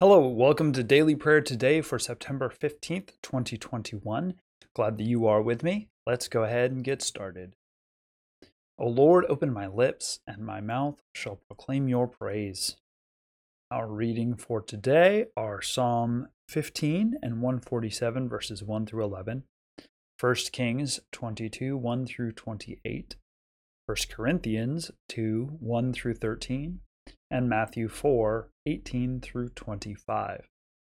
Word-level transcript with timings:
Hello, 0.00 0.28
welcome 0.28 0.72
to 0.74 0.84
Daily 0.84 1.16
Prayer 1.16 1.40
today 1.40 1.80
for 1.80 1.98
September 1.98 2.48
15th, 2.48 3.14
2021. 3.20 4.34
Glad 4.72 4.96
that 4.96 5.02
you 5.02 5.26
are 5.26 5.42
with 5.42 5.64
me. 5.64 5.88
Let's 6.06 6.28
go 6.28 6.44
ahead 6.44 6.70
and 6.70 6.84
get 6.84 7.02
started. 7.02 7.56
O 8.78 8.86
Lord, 8.86 9.24
open 9.28 9.52
my 9.52 9.66
lips, 9.66 10.20
and 10.24 10.46
my 10.46 10.60
mouth 10.60 11.02
shall 11.16 11.40
proclaim 11.48 11.88
your 11.88 12.06
praise. 12.06 12.76
Our 13.72 13.88
reading 13.88 14.36
for 14.36 14.62
today 14.62 15.26
are 15.36 15.60
Psalm 15.60 16.28
15 16.48 17.16
and 17.20 17.42
147, 17.42 18.28
verses 18.28 18.62
1 18.62 18.86
through 18.86 19.02
11, 19.02 19.42
1 20.20 20.34
Kings 20.52 21.00
22, 21.10 21.76
1 21.76 22.06
through 22.06 22.30
28, 22.30 23.16
1 23.86 23.96
Corinthians 24.08 24.92
2, 25.08 25.56
1 25.58 25.92
through 25.92 26.14
13, 26.14 26.78
and 27.30 27.48
Matthew 27.48 27.88
4 27.88 28.48
18 28.66 29.20
through 29.20 29.50
25. 29.50 30.48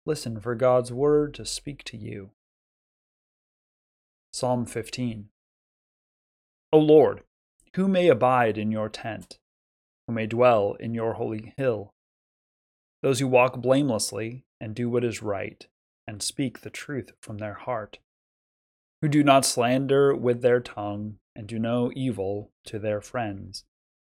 Listen 0.06 0.40
for 0.40 0.56
God's 0.56 0.92
word 0.92 1.34
to 1.36 1.46
speak 1.46 1.84
to 1.86 1.98
you. 1.98 2.32
Psalm 4.32 4.66
15 4.66 5.30
O 6.72 6.80
Lord, 6.80 7.24
who 7.76 7.88
may 7.88 8.08
abide 8.08 8.58
in 8.58 8.72
your 8.72 8.90
tent? 8.90 9.38
Who 10.08 10.14
may 10.14 10.26
dwell 10.26 10.76
in 10.80 10.94
your 10.94 11.14
holy 11.14 11.54
hill? 11.56 11.94
Those 13.02 13.20
who 13.20 13.28
walk 13.28 13.62
blamelessly 13.62 14.46
and 14.60 14.74
do 14.74 14.90
what 14.90 15.04
is 15.04 15.22
right 15.22 15.68
and 16.08 16.22
speak 16.22 16.62
the 16.62 16.70
truth 16.70 17.12
from 17.22 17.38
their 17.38 17.54
heart, 17.54 18.00
who 19.02 19.08
do 19.08 19.24
not 19.24 19.46
slander 19.46 20.16
with 20.16 20.42
their 20.42 20.60
tongue 20.60 21.18
and 21.36 21.48
do 21.48 21.60
no 21.60 21.92
evil 21.96 22.52
to 22.66 22.80
their 22.80 23.02
friends 23.02 23.66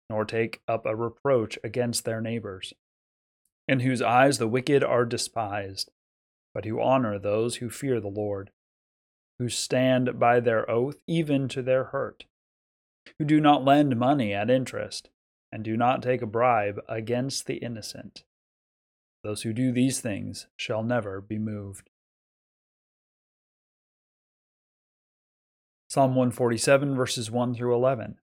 nor 0.10 0.26
take 0.26 0.62
up 0.68 0.86
a 0.86 0.96
reproach 0.96 1.58
against 1.64 2.06
their 2.06 2.22
neighbors, 2.22 2.74
in 3.68 3.80
whose 3.80 4.02
eyes 4.02 4.38
the 4.38 4.48
wicked 4.48 4.84
are 4.84 5.06
despised, 5.06 5.90
but 6.54 6.66
who 6.66 6.82
honor 6.82 7.18
those 7.18 7.58
who 7.58 7.70
fear 7.70 8.00
the 8.00 8.08
Lord, 8.08 8.52
who 9.40 9.50
stand 9.50 10.20
by 10.20 10.40
their 10.40 10.70
oath 10.70 10.98
even 11.08 11.48
to 11.50 11.62
their 11.62 11.86
hurt, 11.86 12.26
who 13.18 13.26
do 13.26 13.42
not 13.42 13.66
lend 13.66 13.98
money 13.98 14.34
at 14.34 14.50
interest, 14.50 15.10
and 15.52 15.64
do 15.64 15.76
not 15.76 16.04
take 16.04 16.22
a 16.22 16.28
bribe 16.28 16.80
against 16.88 17.46
the 17.46 17.56
innocent. 17.56 18.24
Those 19.24 19.42
who 19.42 19.54
do 19.54 19.72
these 19.72 20.02
things 20.02 20.48
shall 20.56 20.84
never 20.84 21.20
be 21.20 21.40
moved. 21.40 21.90
Psalm 25.90 26.12
147, 26.12 26.96
verses 26.96 27.32
1 27.32 27.56
through 27.56 27.74
11. 27.74 28.18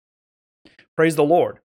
Praise 0.96 1.16
the 1.16 1.24
Lord. 1.24 1.60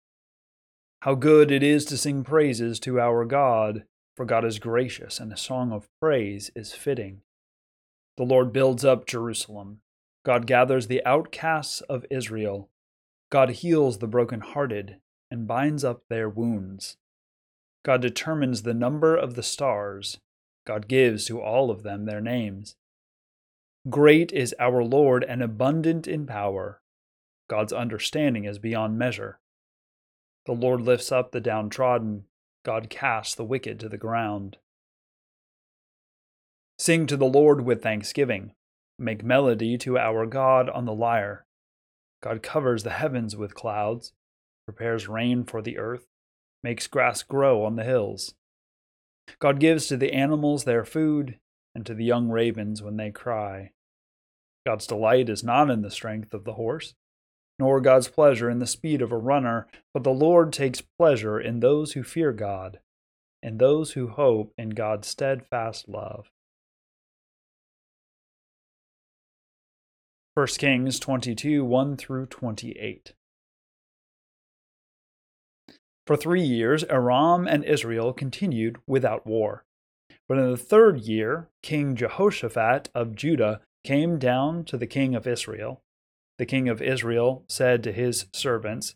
How 1.03 1.15
good 1.15 1.51
it 1.51 1.63
is 1.63 1.83
to 1.87 1.97
sing 1.97 2.23
praises 2.23 2.79
to 2.79 2.97
our 2.97 3.25
God, 3.25 3.83
for 4.15 4.25
God 4.25 4.45
is 4.45 4.57
gracious, 4.57 5.19
and 5.19 5.33
a 5.33 5.37
song 5.37 5.73
of 5.73 5.89
praise 5.99 6.49
is 6.55 6.71
fitting. 6.71 7.23
The 8.15 8.23
Lord 8.23 8.53
builds 8.53 8.85
up 8.85 9.05
Jerusalem. 9.05 9.81
God 10.25 10.47
gathers 10.47 10.87
the 10.87 11.05
outcasts 11.05 11.81
of 11.81 12.05
Israel. 12.09 12.69
God 13.29 13.49
heals 13.49 13.97
the 13.97 14.07
broken-hearted 14.07 15.01
and 15.29 15.45
binds 15.45 15.83
up 15.83 16.03
their 16.07 16.29
wounds. 16.29 16.95
God 17.83 18.01
determines 18.01 18.61
the 18.61 18.73
number 18.73 19.13
of 19.13 19.35
the 19.35 19.43
stars. 19.43 20.21
God 20.65 20.87
gives 20.87 21.25
to 21.25 21.41
all 21.41 21.69
of 21.69 21.83
them 21.83 22.05
their 22.05 22.21
names. 22.21 22.77
Great 23.89 24.31
is 24.31 24.55
our 24.57 24.81
Lord 24.81 25.25
and 25.25 25.43
abundant 25.43 26.07
in 26.07 26.25
power. 26.25 26.81
God's 27.49 27.73
understanding 27.73 28.45
is 28.45 28.57
beyond 28.57 28.97
measure. 28.97 29.41
The 30.45 30.53
Lord 30.53 30.81
lifts 30.81 31.11
up 31.11 31.31
the 31.31 31.39
downtrodden, 31.39 32.25
God 32.65 32.89
casts 32.89 33.35
the 33.35 33.43
wicked 33.43 33.79
to 33.79 33.89
the 33.89 33.97
ground. 33.97 34.57
Sing 36.77 37.07
to 37.07 37.17
the 37.17 37.25
Lord 37.25 37.61
with 37.61 37.81
thanksgiving. 37.81 38.53
Make 38.99 39.23
melody 39.23 39.77
to 39.79 39.97
our 39.97 40.25
God 40.25 40.69
on 40.69 40.85
the 40.85 40.93
lyre. 40.93 41.45
God 42.21 42.43
covers 42.43 42.83
the 42.83 42.91
heavens 42.91 43.35
with 43.35 43.55
clouds, 43.55 44.13
prepares 44.65 45.07
rain 45.07 45.43
for 45.43 45.61
the 45.61 45.77
earth, 45.77 46.05
makes 46.63 46.87
grass 46.87 47.23
grow 47.23 47.63
on 47.63 47.75
the 47.75 47.83
hills. 47.83 48.35
God 49.39 49.59
gives 49.59 49.87
to 49.87 49.97
the 49.97 50.13
animals 50.13 50.63
their 50.63 50.85
food, 50.85 51.39
and 51.75 51.85
to 51.85 51.93
the 51.93 52.05
young 52.05 52.29
ravens 52.29 52.81
when 52.81 52.97
they 52.97 53.11
cry. 53.11 53.71
God's 54.65 54.87
delight 54.87 55.29
is 55.29 55.43
not 55.43 55.69
in 55.69 55.81
the 55.81 55.91
strength 55.91 56.33
of 56.33 56.43
the 56.43 56.53
horse, 56.53 56.93
nor 57.59 57.79
God's 57.79 58.07
pleasure 58.07 58.49
in 58.49 58.59
the 58.59 58.67
speed 58.67 59.01
of 59.01 59.11
a 59.11 59.17
runner, 59.17 59.67
but 59.93 60.03
the 60.03 60.11
Lord 60.11 60.51
takes 60.51 60.81
pleasure 60.81 61.39
in 61.39 61.59
those 61.59 61.93
who 61.93 62.03
fear 62.03 62.31
God, 62.31 62.79
and 63.41 63.59
those 63.59 63.91
who 63.91 64.07
hope 64.07 64.53
in 64.57 64.71
God's 64.71 65.07
steadfast 65.07 65.87
love. 65.87 66.31
1 70.33 70.47
Kings 70.57 70.99
22 70.99 71.63
1 71.63 71.97
through 71.97 72.25
28. 72.25 73.13
For 76.07 76.17
three 76.17 76.41
years, 76.41 76.83
Aram 76.85 77.47
and 77.47 77.63
Israel 77.63 78.13
continued 78.13 78.77
without 78.87 79.27
war. 79.27 79.63
But 80.27 80.37
in 80.37 80.49
the 80.49 80.57
third 80.57 81.01
year, 81.01 81.49
King 81.61 81.95
Jehoshaphat 81.95 82.89
of 82.95 83.15
Judah 83.15 83.61
came 83.83 84.17
down 84.17 84.65
to 84.65 84.77
the 84.77 84.87
king 84.87 85.13
of 85.13 85.27
Israel 85.27 85.83
the 86.37 86.45
king 86.45 86.67
of 86.67 86.81
Israel 86.81 87.43
said 87.47 87.83
to 87.83 87.91
his 87.91 88.25
servants, 88.33 88.95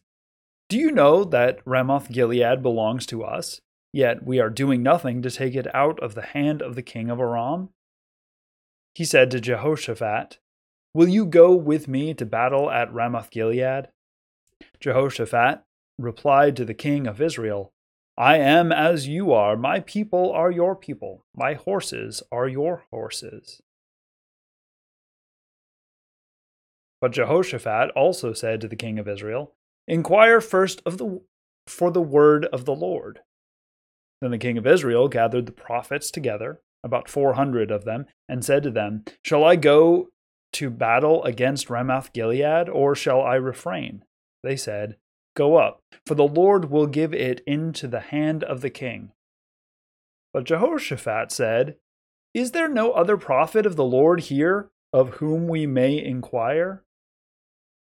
Do 0.69 0.77
you 0.77 0.91
know 0.91 1.23
that 1.23 1.59
Ramoth 1.65 2.11
Gilead 2.11 2.61
belongs 2.61 3.05
to 3.07 3.23
us? 3.23 3.61
Yet 3.93 4.23
we 4.23 4.39
are 4.39 4.49
doing 4.49 4.83
nothing 4.83 5.21
to 5.21 5.31
take 5.31 5.55
it 5.55 5.73
out 5.73 5.99
of 5.99 6.15
the 6.15 6.21
hand 6.21 6.61
of 6.61 6.75
the 6.75 6.81
king 6.81 7.09
of 7.09 7.19
Aram? 7.19 7.69
He 8.93 9.05
said 9.05 9.31
to 9.31 9.39
Jehoshaphat, 9.39 10.39
Will 10.93 11.07
you 11.07 11.25
go 11.25 11.53
with 11.55 11.87
me 11.87 12.13
to 12.15 12.25
battle 12.25 12.69
at 12.71 12.93
Ramoth 12.93 13.29
Gilead? 13.29 13.89
Jehoshaphat 14.79 15.61
replied 15.99 16.55
to 16.55 16.65
the 16.65 16.73
king 16.73 17.07
of 17.07 17.21
Israel, 17.21 17.71
I 18.17 18.37
am 18.37 18.71
as 18.71 19.07
you 19.07 19.31
are, 19.31 19.55
my 19.55 19.79
people 19.81 20.31
are 20.31 20.49
your 20.49 20.75
people, 20.75 21.23
my 21.35 21.53
horses 21.53 22.23
are 22.31 22.47
your 22.47 22.83
horses. 22.89 23.61
But 26.99 27.11
Jehoshaphat 27.11 27.91
also 27.91 28.33
said 28.33 28.61
to 28.61 28.67
the 28.67 28.75
king 28.75 28.97
of 28.99 29.07
Israel, 29.07 29.53
Inquire 29.87 30.41
first 30.41 30.81
of 30.85 30.97
the, 30.97 31.21
for 31.67 31.91
the 31.91 32.01
word 32.01 32.45
of 32.45 32.65
the 32.65 32.75
Lord. 32.75 33.19
Then 34.21 34.31
the 34.31 34.37
king 34.37 34.57
of 34.57 34.65
Israel 34.65 35.07
gathered 35.07 35.45
the 35.45 35.51
prophets 35.51 36.09
together, 36.09 36.61
about 36.83 37.09
four 37.09 37.33
hundred 37.33 37.71
of 37.71 37.85
them, 37.85 38.05
and 38.27 38.43
said 38.43 38.63
to 38.63 38.71
them, 38.71 39.03
Shall 39.23 39.43
I 39.43 39.55
go 39.55 40.09
to 40.53 40.69
battle 40.69 41.23
against 41.23 41.69
Ramoth 41.69 42.13
Gilead, 42.13 42.67
or 42.67 42.95
shall 42.95 43.21
I 43.21 43.35
refrain? 43.35 44.03
They 44.43 44.55
said, 44.55 44.97
Go 45.35 45.57
up, 45.57 45.81
for 46.07 46.15
the 46.15 46.27
Lord 46.27 46.71
will 46.71 46.87
give 46.87 47.13
it 47.13 47.41
into 47.45 47.87
the 47.87 47.99
hand 47.99 48.43
of 48.43 48.61
the 48.61 48.71
king. 48.71 49.11
But 50.33 50.45
Jehoshaphat 50.45 51.31
said, 51.31 51.75
Is 52.33 52.51
there 52.51 52.67
no 52.67 52.91
other 52.91 53.17
prophet 53.17 53.65
of 53.65 53.75
the 53.75 53.85
Lord 53.85 54.21
here 54.21 54.69
of 54.91 55.15
whom 55.15 55.47
we 55.47 55.67
may 55.67 56.03
inquire? 56.03 56.83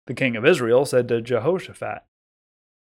The 0.07 0.13
king 0.13 0.35
of 0.38 0.45
Israel 0.45 0.85
said 0.85 1.07
to 1.09 1.22
Jehoshaphat, 1.22 2.03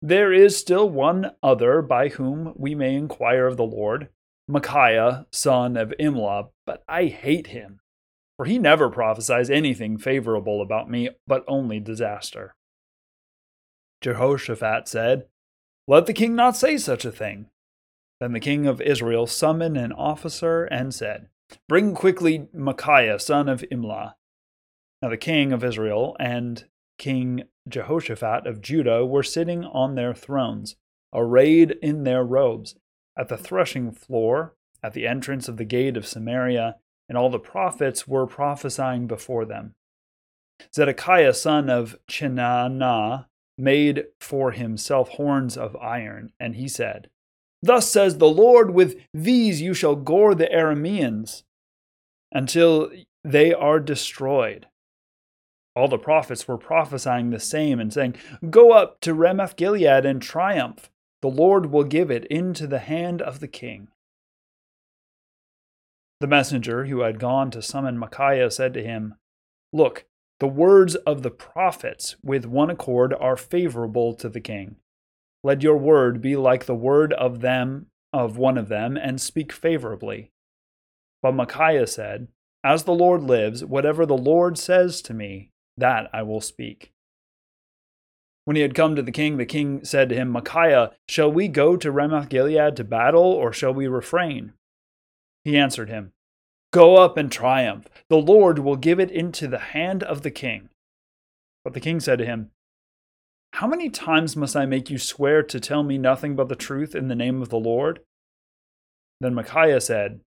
There 0.00 0.32
is 0.32 0.56
still 0.56 0.88
one 0.88 1.32
other 1.42 1.82
by 1.82 2.08
whom 2.08 2.54
we 2.56 2.74
may 2.74 2.94
inquire 2.94 3.46
of 3.46 3.56
the 3.56 3.64
Lord, 3.64 4.08
Micaiah, 4.48 5.26
son 5.32 5.76
of 5.76 5.92
Imlah, 5.98 6.50
but 6.64 6.84
I 6.88 7.06
hate 7.06 7.48
him, 7.48 7.80
for 8.36 8.46
he 8.46 8.58
never 8.58 8.88
prophesies 8.88 9.50
anything 9.50 9.98
favorable 9.98 10.62
about 10.62 10.88
me, 10.88 11.10
but 11.26 11.44
only 11.48 11.80
disaster. 11.80 12.54
Jehoshaphat 14.02 14.86
said, 14.86 15.26
Let 15.88 16.06
the 16.06 16.12
king 16.12 16.36
not 16.36 16.56
say 16.56 16.76
such 16.78 17.04
a 17.04 17.10
thing. 17.10 17.46
Then 18.20 18.32
the 18.32 18.40
king 18.40 18.68
of 18.68 18.80
Israel 18.80 19.26
summoned 19.26 19.76
an 19.76 19.92
officer 19.92 20.64
and 20.64 20.94
said, 20.94 21.28
Bring 21.68 21.92
quickly 21.92 22.46
Micaiah, 22.52 23.18
son 23.18 23.48
of 23.48 23.62
Imlah. 23.72 24.14
Now 25.02 25.08
the 25.08 25.16
king 25.16 25.52
of 25.52 25.64
Israel 25.64 26.16
and 26.20 26.64
King 26.98 27.44
Jehoshaphat 27.68 28.46
of 28.46 28.60
Judah 28.60 29.04
were 29.04 29.22
sitting 29.22 29.64
on 29.64 29.94
their 29.94 30.14
thrones, 30.14 30.76
arrayed 31.12 31.72
in 31.82 32.04
their 32.04 32.24
robes, 32.24 32.76
at 33.18 33.28
the 33.28 33.36
threshing 33.36 33.92
floor, 33.92 34.54
at 34.82 34.92
the 34.92 35.06
entrance 35.06 35.48
of 35.48 35.56
the 35.56 35.64
gate 35.64 35.96
of 35.96 36.06
Samaria, 36.06 36.76
and 37.08 37.16
all 37.16 37.30
the 37.30 37.38
prophets 37.38 38.06
were 38.06 38.26
prophesying 38.26 39.06
before 39.06 39.44
them. 39.44 39.74
Zedekiah 40.74 41.34
son 41.34 41.70
of 41.70 41.96
Chenaanah 42.08 43.26
made 43.58 44.04
for 44.20 44.52
himself 44.52 45.10
horns 45.10 45.56
of 45.56 45.76
iron, 45.76 46.32
and 46.38 46.56
he 46.56 46.68
said, 46.68 47.08
Thus 47.62 47.90
says 47.90 48.18
the 48.18 48.28
Lord, 48.28 48.74
with 48.74 48.96
these 49.12 49.60
you 49.62 49.74
shall 49.74 49.96
gore 49.96 50.34
the 50.34 50.46
Arameans 50.46 51.42
until 52.32 52.90
they 53.24 53.52
are 53.54 53.80
destroyed. 53.80 54.66
All 55.76 55.88
the 55.88 55.98
prophets 55.98 56.48
were 56.48 56.56
prophesying 56.56 57.30
the 57.30 57.38
same 57.38 57.78
and 57.78 57.92
saying, 57.92 58.16
Go 58.48 58.72
up 58.72 59.00
to 59.02 59.12
Ramoth 59.12 59.56
Gilead 59.56 60.06
and 60.06 60.22
triumph. 60.22 60.90
The 61.20 61.28
Lord 61.28 61.66
will 61.66 61.84
give 61.84 62.10
it 62.10 62.24
into 62.26 62.66
the 62.66 62.78
hand 62.78 63.20
of 63.20 63.40
the 63.40 63.48
king. 63.48 63.88
The 66.20 66.26
messenger 66.26 66.86
who 66.86 67.00
had 67.00 67.20
gone 67.20 67.50
to 67.50 67.60
summon 67.60 67.98
Micaiah 67.98 68.50
said 68.50 68.72
to 68.74 68.82
him, 68.82 69.16
Look, 69.72 70.06
the 70.40 70.48
words 70.48 70.94
of 70.94 71.22
the 71.22 71.30
prophets 71.30 72.16
with 72.22 72.46
one 72.46 72.70
accord 72.70 73.12
are 73.12 73.36
favorable 73.36 74.14
to 74.14 74.30
the 74.30 74.40
king. 74.40 74.76
Let 75.44 75.62
your 75.62 75.76
word 75.76 76.22
be 76.22 76.36
like 76.36 76.64
the 76.64 76.74
word 76.74 77.12
of 77.12 77.40
them 77.40 77.88
of 78.16 78.38
one 78.38 78.56
of 78.56 78.68
them, 78.68 78.96
and 78.96 79.20
speak 79.20 79.52
favorably. 79.52 80.30
But 81.22 81.32
Micaiah 81.32 81.86
said, 81.86 82.28
As 82.64 82.84
the 82.84 82.94
Lord 82.94 83.22
lives, 83.22 83.62
whatever 83.62 84.06
the 84.06 84.16
Lord 84.16 84.56
says 84.56 85.02
to 85.02 85.12
me, 85.12 85.50
that 85.76 86.08
I 86.12 86.22
will 86.22 86.40
speak. 86.40 86.92
When 88.44 88.56
he 88.56 88.62
had 88.62 88.74
come 88.74 88.94
to 88.94 89.02
the 89.02 89.12
king, 89.12 89.36
the 89.36 89.44
king 89.44 89.84
said 89.84 90.08
to 90.08 90.14
him, 90.14 90.30
Micaiah, 90.30 90.92
shall 91.08 91.30
we 91.30 91.48
go 91.48 91.76
to 91.76 91.90
Ramoth 91.90 92.28
Gilead 92.28 92.76
to 92.76 92.84
battle, 92.84 93.22
or 93.22 93.52
shall 93.52 93.74
we 93.74 93.88
refrain? 93.88 94.52
He 95.44 95.56
answered 95.56 95.88
him, 95.88 96.12
Go 96.72 96.96
up 96.96 97.16
and 97.16 97.30
triumph. 97.30 97.88
The 98.08 98.18
Lord 98.18 98.60
will 98.60 98.76
give 98.76 99.00
it 99.00 99.10
into 99.10 99.48
the 99.48 99.58
hand 99.58 100.02
of 100.02 100.22
the 100.22 100.30
king. 100.30 100.68
But 101.64 101.74
the 101.74 101.80
king 101.80 101.98
said 101.98 102.18
to 102.18 102.26
him, 102.26 102.50
How 103.54 103.66
many 103.66 103.90
times 103.90 104.36
must 104.36 104.54
I 104.54 104.66
make 104.66 104.90
you 104.90 104.98
swear 104.98 105.42
to 105.42 105.58
tell 105.58 105.82
me 105.82 105.98
nothing 105.98 106.36
but 106.36 106.48
the 106.48 106.54
truth 106.54 106.94
in 106.94 107.08
the 107.08 107.16
name 107.16 107.42
of 107.42 107.48
the 107.48 107.58
Lord? 107.58 108.00
Then 109.20 109.34
Micaiah 109.34 109.80
said, 109.80 110.20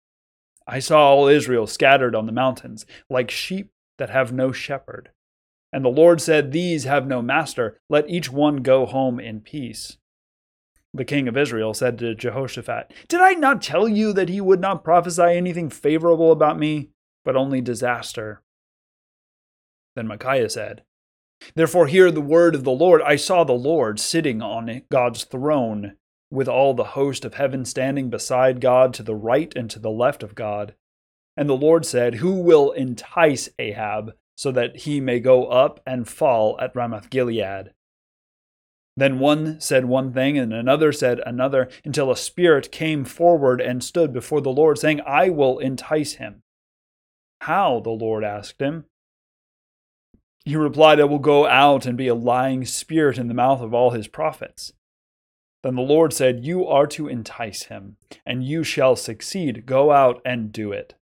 I 0.67 0.81
saw 0.81 1.09
all 1.09 1.29
Israel 1.29 1.67
scattered 1.67 2.15
on 2.15 2.27
the 2.27 2.33
mountains, 2.33 2.85
like 3.09 3.31
sheep 3.31 3.71
that 3.99 4.11
have 4.11 4.33
no 4.33 4.51
shepherd. 4.51 5.11
And 5.73 5.85
the 5.85 5.91
Lord 5.91 6.21
said, 6.21 6.53
These 6.53 6.85
have 6.85 7.07
no 7.07 7.21
master. 7.21 7.81
Let 7.89 8.09
each 8.09 8.31
one 8.31 8.59
go 8.59 8.87
home 8.87 9.21
in 9.21 9.41
peace. 9.41 9.99
The 10.95 11.05
king 11.05 11.29
of 11.29 11.37
Israel 11.37 11.75
said 11.75 11.99
to 11.99 12.15
Jehoshaphat, 12.15 12.93
Did 13.09 13.21
I 13.21 13.35
not 13.35 13.61
tell 13.61 13.89
you 13.89 14.13
that 14.15 14.31
he 14.31 14.41
would 14.41 14.61
not 14.61 14.85
prophesy 14.85 15.23
anything 15.23 15.69
favorable 15.69 16.33
about 16.33 16.59
me, 16.59 16.91
but 17.25 17.37
only 17.37 17.61
disaster? 17.61 18.43
Then 19.95 20.07
Micaiah 20.07 20.49
said, 20.49 20.83
Therefore 21.55 21.87
hear 21.87 22.11
the 22.11 22.21
word 22.21 22.55
of 22.55 22.65
the 22.65 22.73
Lord. 22.73 23.03
I 23.03 23.17
saw 23.17 23.45
the 23.45 23.53
Lord 23.53 24.01
sitting 24.01 24.41
on 24.41 24.83
God's 24.91 25.25
throne, 25.25 25.97
with 26.31 26.49
all 26.49 26.75
the 26.75 26.85
host 26.85 27.25
of 27.25 27.35
heaven 27.35 27.65
standing 27.65 28.11
beside 28.11 28.61
God 28.61 28.95
to 28.95 29.03
the 29.03 29.15
right 29.15 29.53
and 29.55 29.71
to 29.71 29.79
the 29.79 29.91
left 29.91 30.23
of 30.23 30.35
God. 30.35 30.75
And 31.37 31.49
the 31.49 31.57
Lord 31.57 31.87
said, 31.87 32.17
Who 32.17 32.41
will 32.41 32.73
entice 32.73 33.49
Ahab, 33.59 34.15
so 34.39 34.53
that 34.53 34.77
he 34.77 35.01
may 35.01 35.19
go 35.19 35.47
up 35.47 35.81
and 35.85 36.07
fall 36.07 36.57
at 36.61 36.73
Ramoth 36.77 37.11
Gilead? 37.11 37.73
Then 38.97 39.19
one 39.19 39.61
said 39.61 39.87
one 39.87 40.13
thing, 40.13 40.39
and 40.39 40.53
another 40.53 40.93
said 40.93 41.21
another, 41.27 41.69
until 41.85 42.09
a 42.13 42.17
spirit 42.17 42.71
came 42.71 43.05
forward 43.05 43.61
and 43.61 43.83
stood 43.83 44.13
before 44.13 44.41
the 44.41 44.53
Lord, 44.53 44.79
saying, 44.79 45.01
I 45.05 45.29
will 45.29 45.59
entice 45.59 46.15
him. 46.15 46.43
How? 47.41 47.81
the 47.81 47.91
Lord 47.91 48.23
asked 48.23 48.61
him. 48.61 48.85
He 50.45 50.55
replied, 50.55 51.01
I 51.01 51.05
will 51.05 51.19
go 51.19 51.49
out 51.49 51.85
and 51.85 51.99
be 51.99 52.07
a 52.07 52.15
lying 52.15 52.65
spirit 52.65 53.19
in 53.19 53.27
the 53.27 53.35
mouth 53.35 53.61
of 53.61 53.75
all 53.75 53.91
his 53.91 54.07
prophets. 54.07 54.73
Then 55.65 55.75
the 55.75 55.83
Lord 55.83 56.13
said, 56.13 56.45
You 56.45 56.65
are 56.65 56.87
to 56.87 57.09
entice 57.09 57.65
him, 57.65 57.97
and 58.25 58.45
you 58.45 58.63
shall 58.63 58.95
succeed. 58.95 59.67
Go 59.67 59.91
out 59.91 60.23
and 60.25 60.53
do 60.53 60.71
it. 60.71 60.95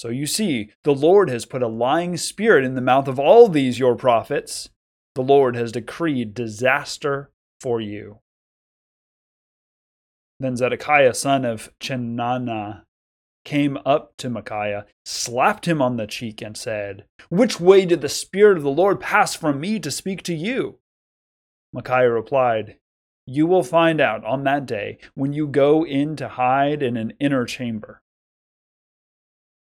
So 0.00 0.08
you 0.08 0.26
see, 0.26 0.70
the 0.82 0.94
Lord 0.94 1.28
has 1.28 1.44
put 1.44 1.62
a 1.62 1.68
lying 1.68 2.16
spirit 2.16 2.64
in 2.64 2.74
the 2.74 2.80
mouth 2.80 3.06
of 3.06 3.18
all 3.18 3.48
these 3.48 3.78
your 3.78 3.94
prophets 3.96 4.70
the 5.14 5.20
Lord 5.20 5.56
has 5.56 5.72
decreed 5.72 6.32
disaster 6.32 7.30
for 7.60 7.82
you. 7.82 8.20
Then 10.38 10.56
Zedekiah, 10.56 11.12
son 11.12 11.44
of 11.44 11.70
Chenaanah, 11.80 12.84
came 13.44 13.76
up 13.84 14.16
to 14.16 14.30
Micaiah, 14.30 14.86
slapped 15.04 15.68
him 15.68 15.82
on 15.82 15.98
the 15.98 16.06
cheek, 16.06 16.40
and 16.40 16.56
said, 16.56 17.04
Which 17.28 17.60
way 17.60 17.84
did 17.84 18.00
the 18.00 18.08
Spirit 18.08 18.56
of 18.56 18.62
the 18.62 18.70
Lord 18.70 19.00
pass 19.00 19.34
from 19.34 19.60
me 19.60 19.78
to 19.80 19.90
speak 19.90 20.22
to 20.22 20.34
you? 20.34 20.78
Micaiah 21.74 22.08
replied, 22.10 22.78
You 23.26 23.46
will 23.46 23.62
find 23.62 24.00
out 24.00 24.24
on 24.24 24.44
that 24.44 24.64
day 24.64 24.96
when 25.12 25.34
you 25.34 25.46
go 25.46 25.84
in 25.84 26.16
to 26.16 26.28
hide 26.28 26.82
in 26.82 26.96
an 26.96 27.12
inner 27.20 27.44
chamber. 27.44 27.99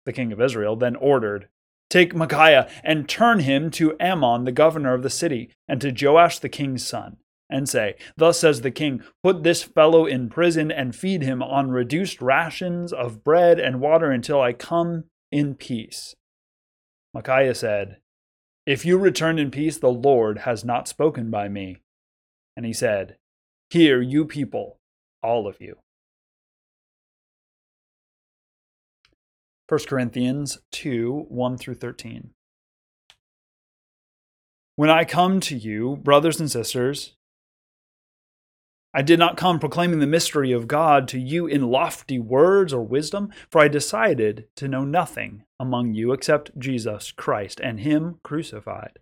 The 0.04 0.12
king 0.12 0.32
of 0.32 0.40
Israel 0.40 0.76
then 0.76 0.96
ordered 0.96 1.48
Take 1.92 2.14
Micaiah 2.14 2.70
and 2.82 3.06
turn 3.06 3.40
him 3.40 3.70
to 3.72 3.98
Amon, 4.00 4.44
the 4.44 4.50
governor 4.52 4.94
of 4.94 5.02
the 5.02 5.10
city, 5.10 5.50
and 5.68 5.78
to 5.82 5.94
Joash 5.94 6.38
the 6.38 6.48
king's 6.48 6.86
son, 6.86 7.18
and 7.50 7.68
say, 7.68 7.96
Thus 8.16 8.40
says 8.40 8.62
the 8.62 8.70
king, 8.70 9.02
Put 9.22 9.42
this 9.42 9.62
fellow 9.62 10.06
in 10.06 10.30
prison 10.30 10.70
and 10.70 10.96
feed 10.96 11.20
him 11.20 11.42
on 11.42 11.70
reduced 11.70 12.22
rations 12.22 12.94
of 12.94 13.22
bread 13.22 13.60
and 13.60 13.78
water 13.78 14.10
until 14.10 14.40
I 14.40 14.54
come 14.54 15.04
in 15.30 15.54
peace. 15.54 16.14
Micaiah 17.12 17.54
said, 17.54 17.98
If 18.64 18.86
you 18.86 18.96
return 18.96 19.38
in 19.38 19.50
peace, 19.50 19.76
the 19.76 19.92
Lord 19.92 20.38
has 20.38 20.64
not 20.64 20.88
spoken 20.88 21.30
by 21.30 21.48
me. 21.50 21.82
And 22.56 22.64
he 22.64 22.72
said, 22.72 23.16
Hear, 23.68 24.00
you 24.00 24.24
people, 24.24 24.78
all 25.22 25.46
of 25.46 25.60
you. 25.60 25.76
1 29.72 29.80
Corinthians 29.88 30.58
2 30.72 31.28
1 31.30 31.56
through 31.56 31.76
13. 31.76 32.28
When 34.76 34.90
I 34.90 35.06
come 35.06 35.40
to 35.40 35.56
you, 35.56 35.96
brothers 35.96 36.38
and 36.38 36.50
sisters, 36.50 37.14
I 38.92 39.00
did 39.00 39.18
not 39.18 39.38
come 39.38 39.58
proclaiming 39.58 40.00
the 40.00 40.06
mystery 40.06 40.52
of 40.52 40.68
God 40.68 41.08
to 41.08 41.18
you 41.18 41.46
in 41.46 41.70
lofty 41.70 42.18
words 42.18 42.74
or 42.74 42.82
wisdom, 42.82 43.30
for 43.50 43.62
I 43.62 43.68
decided 43.68 44.46
to 44.56 44.68
know 44.68 44.84
nothing 44.84 45.44
among 45.58 45.94
you 45.94 46.12
except 46.12 46.58
Jesus 46.58 47.10
Christ 47.10 47.58
and 47.58 47.80
Him 47.80 48.18
crucified. 48.22 48.98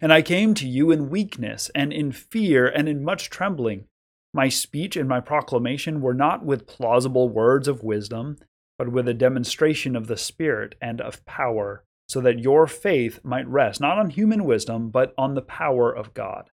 And 0.00 0.12
I 0.12 0.22
came 0.22 0.54
to 0.54 0.68
you 0.68 0.92
in 0.92 1.10
weakness 1.10 1.72
and 1.74 1.92
in 1.92 2.12
fear 2.12 2.68
and 2.68 2.88
in 2.88 3.02
much 3.02 3.30
trembling. 3.30 3.86
My 4.32 4.48
speech 4.48 4.94
and 4.94 5.08
my 5.08 5.18
proclamation 5.18 6.00
were 6.00 6.14
not 6.14 6.44
with 6.44 6.68
plausible 6.68 7.28
words 7.28 7.66
of 7.66 7.82
wisdom 7.82 8.38
but 8.82 8.90
with 8.90 9.06
a 9.06 9.14
demonstration 9.14 9.94
of 9.94 10.08
the 10.08 10.16
Spirit 10.16 10.74
and 10.80 11.00
of 11.00 11.24
power, 11.24 11.84
so 12.08 12.20
that 12.20 12.40
your 12.40 12.66
faith 12.66 13.20
might 13.22 13.46
rest 13.46 13.80
not 13.80 13.96
on 13.96 14.10
human 14.10 14.44
wisdom, 14.44 14.90
but 14.90 15.14
on 15.16 15.34
the 15.34 15.40
power 15.40 15.94
of 15.94 16.12
God. 16.14 16.50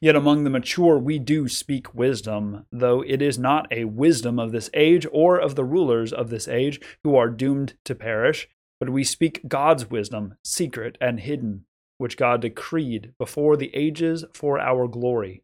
Yet 0.00 0.16
among 0.16 0.44
the 0.44 0.48
mature 0.48 0.98
we 0.98 1.18
do 1.18 1.48
speak 1.48 1.94
wisdom, 1.94 2.64
though 2.72 3.04
it 3.06 3.20
is 3.20 3.38
not 3.38 3.70
a 3.70 3.84
wisdom 3.84 4.38
of 4.38 4.52
this 4.52 4.70
age 4.72 5.06
or 5.12 5.36
of 5.36 5.54
the 5.54 5.66
rulers 5.66 6.14
of 6.14 6.30
this 6.30 6.48
age 6.48 6.80
who 7.04 7.14
are 7.14 7.28
doomed 7.28 7.74
to 7.84 7.94
perish, 7.94 8.48
but 8.78 8.88
we 8.88 9.04
speak 9.04 9.46
God's 9.46 9.90
wisdom, 9.90 10.36
secret 10.42 10.96
and 10.98 11.20
hidden, 11.20 11.66
which 11.98 12.16
God 12.16 12.40
decreed 12.40 13.12
before 13.18 13.58
the 13.58 13.70
ages 13.76 14.24
for 14.32 14.58
our 14.58 14.88
glory. 14.88 15.42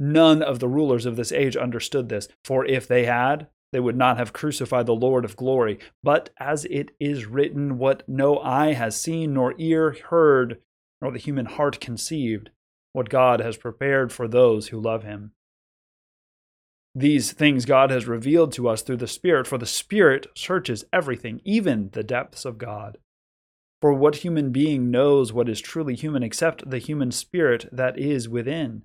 None 0.00 0.42
of 0.42 0.58
the 0.58 0.66
rulers 0.66 1.06
of 1.06 1.14
this 1.14 1.30
age 1.30 1.56
understood 1.56 2.08
this, 2.08 2.26
for 2.42 2.66
if 2.66 2.88
they 2.88 3.04
had, 3.04 3.46
they 3.72 3.80
would 3.80 3.96
not 3.96 4.16
have 4.18 4.32
crucified 4.32 4.86
the 4.86 4.94
Lord 4.94 5.24
of 5.24 5.36
glory. 5.36 5.78
But 6.02 6.30
as 6.38 6.64
it 6.66 6.90
is 6.98 7.26
written, 7.26 7.78
what 7.78 8.08
no 8.08 8.38
eye 8.38 8.72
has 8.72 9.00
seen, 9.00 9.34
nor 9.34 9.54
ear 9.58 9.96
heard, 10.08 10.60
nor 11.00 11.12
the 11.12 11.18
human 11.18 11.46
heart 11.46 11.80
conceived, 11.80 12.50
what 12.92 13.08
God 13.08 13.40
has 13.40 13.56
prepared 13.56 14.12
for 14.12 14.26
those 14.26 14.68
who 14.68 14.80
love 14.80 15.04
him. 15.04 15.32
These 16.94 17.32
things 17.32 17.64
God 17.64 17.90
has 17.90 18.08
revealed 18.08 18.52
to 18.54 18.68
us 18.68 18.82
through 18.82 18.96
the 18.96 19.06
Spirit, 19.06 19.46
for 19.46 19.58
the 19.58 19.66
Spirit 19.66 20.26
searches 20.34 20.84
everything, 20.92 21.40
even 21.44 21.90
the 21.92 22.02
depths 22.02 22.44
of 22.44 22.58
God. 22.58 22.98
For 23.80 23.94
what 23.94 24.16
human 24.16 24.50
being 24.50 24.90
knows 24.90 25.32
what 25.32 25.48
is 25.48 25.60
truly 25.60 25.94
human 25.94 26.22
except 26.22 26.68
the 26.68 26.78
human 26.78 27.10
spirit 27.12 27.66
that 27.72 27.98
is 27.98 28.28
within? 28.28 28.82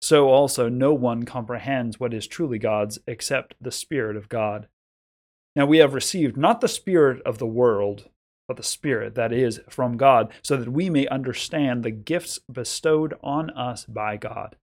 So 0.00 0.28
also 0.28 0.68
no 0.68 0.92
one 0.92 1.24
comprehends 1.24 1.98
what 1.98 2.14
is 2.14 2.26
truly 2.26 2.58
God's 2.58 2.98
except 3.06 3.54
the 3.60 3.72
Spirit 3.72 4.16
of 4.16 4.28
God. 4.28 4.68
Now 5.54 5.66
we 5.66 5.78
have 5.78 5.94
received 5.94 6.36
not 6.36 6.60
the 6.60 6.68
Spirit 6.68 7.22
of 7.24 7.38
the 7.38 7.46
world, 7.46 8.08
but 8.46 8.56
the 8.56 8.62
Spirit 8.62 9.14
that 9.14 9.32
is 9.32 9.60
from 9.68 9.96
God, 9.96 10.32
so 10.42 10.56
that 10.56 10.68
we 10.68 10.90
may 10.90 11.06
understand 11.08 11.82
the 11.82 11.90
gifts 11.90 12.38
bestowed 12.50 13.14
on 13.22 13.50
us 13.50 13.84
by 13.86 14.16
God. 14.16 14.56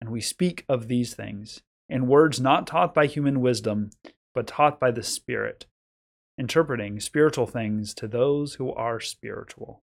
And 0.00 0.10
we 0.10 0.20
speak 0.20 0.64
of 0.68 0.88
these 0.88 1.14
things 1.14 1.62
in 1.88 2.06
words 2.06 2.40
not 2.40 2.66
taught 2.66 2.94
by 2.94 3.06
human 3.06 3.40
wisdom, 3.40 3.90
but 4.34 4.46
taught 4.46 4.80
by 4.80 4.90
the 4.90 5.02
Spirit, 5.02 5.66
interpreting 6.38 7.00
spiritual 7.00 7.46
things 7.46 7.92
to 7.94 8.08
those 8.08 8.54
who 8.54 8.72
are 8.72 9.00
spiritual. 9.00 9.82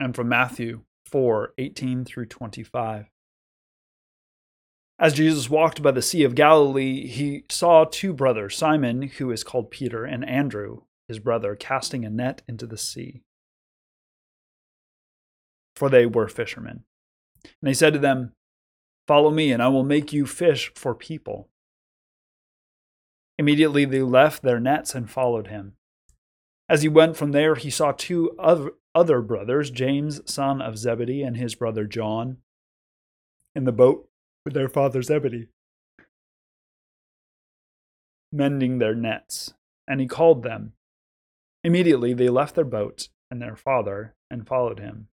And 0.00 0.14
from 0.14 0.28
Matthew 0.28 0.82
4 1.06 1.54
18 1.58 2.04
through 2.04 2.26
25. 2.26 3.06
As 4.98 5.14
Jesus 5.14 5.50
walked 5.50 5.82
by 5.82 5.90
the 5.90 6.02
Sea 6.02 6.22
of 6.22 6.36
Galilee, 6.36 7.06
he 7.06 7.44
saw 7.50 7.84
two 7.84 8.12
brothers, 8.12 8.56
Simon, 8.56 9.02
who 9.02 9.30
is 9.32 9.42
called 9.42 9.70
Peter, 9.70 10.04
and 10.04 10.28
Andrew, 10.28 10.82
his 11.08 11.18
brother, 11.18 11.56
casting 11.56 12.04
a 12.04 12.10
net 12.10 12.42
into 12.46 12.66
the 12.66 12.78
sea. 12.78 13.22
For 15.74 15.88
they 15.90 16.06
were 16.06 16.28
fishermen. 16.28 16.84
And 17.44 17.68
he 17.68 17.74
said 17.74 17.92
to 17.94 17.98
them, 17.98 18.32
Follow 19.06 19.30
me, 19.30 19.52
and 19.52 19.62
I 19.62 19.68
will 19.68 19.84
make 19.84 20.12
you 20.12 20.26
fish 20.26 20.72
for 20.74 20.94
people. 20.94 21.48
Immediately 23.36 23.84
they 23.86 24.02
left 24.02 24.42
their 24.42 24.60
nets 24.60 24.94
and 24.94 25.10
followed 25.10 25.48
him. 25.48 25.74
As 26.68 26.82
he 26.82 26.88
went 26.88 27.16
from 27.16 27.32
there, 27.32 27.56
he 27.56 27.68
saw 27.68 27.92
two 27.92 28.34
other, 28.38 28.70
other 28.94 29.20
brothers, 29.20 29.70
James, 29.70 30.20
son 30.30 30.60
of 30.62 30.78
Zebedee, 30.78 31.22
and 31.22 31.36
his 31.36 31.54
brother 31.54 31.84
John, 31.84 32.38
in 33.54 33.64
the 33.64 33.72
boat 33.72 34.08
with 34.44 34.54
their 34.54 34.68
father 34.68 35.02
Zebedee, 35.02 35.48
mending 38.32 38.78
their 38.78 38.94
nets. 38.94 39.54
And 39.86 40.00
he 40.00 40.06
called 40.06 40.42
them. 40.42 40.72
Immediately 41.62 42.14
they 42.14 42.28
left 42.28 42.54
their 42.54 42.64
boat 42.64 43.08
and 43.30 43.40
their 43.40 43.56
father 43.56 44.14
and 44.30 44.46
followed 44.46 44.78
him. 44.78 45.08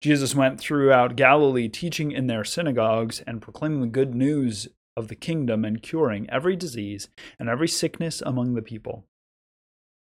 Jesus 0.00 0.34
went 0.34 0.60
throughout 0.60 1.16
Galilee, 1.16 1.68
teaching 1.68 2.12
in 2.12 2.26
their 2.26 2.44
synagogues 2.44 3.20
and 3.20 3.40
proclaiming 3.40 3.80
the 3.80 3.86
good 3.86 4.14
news 4.14 4.68
of 4.96 5.08
the 5.08 5.14
kingdom 5.14 5.64
and 5.64 5.82
curing 5.82 6.28
every 6.28 6.56
disease 6.56 7.08
and 7.38 7.48
every 7.48 7.68
sickness 7.68 8.22
among 8.24 8.54
the 8.54 8.62
people. 8.62 9.06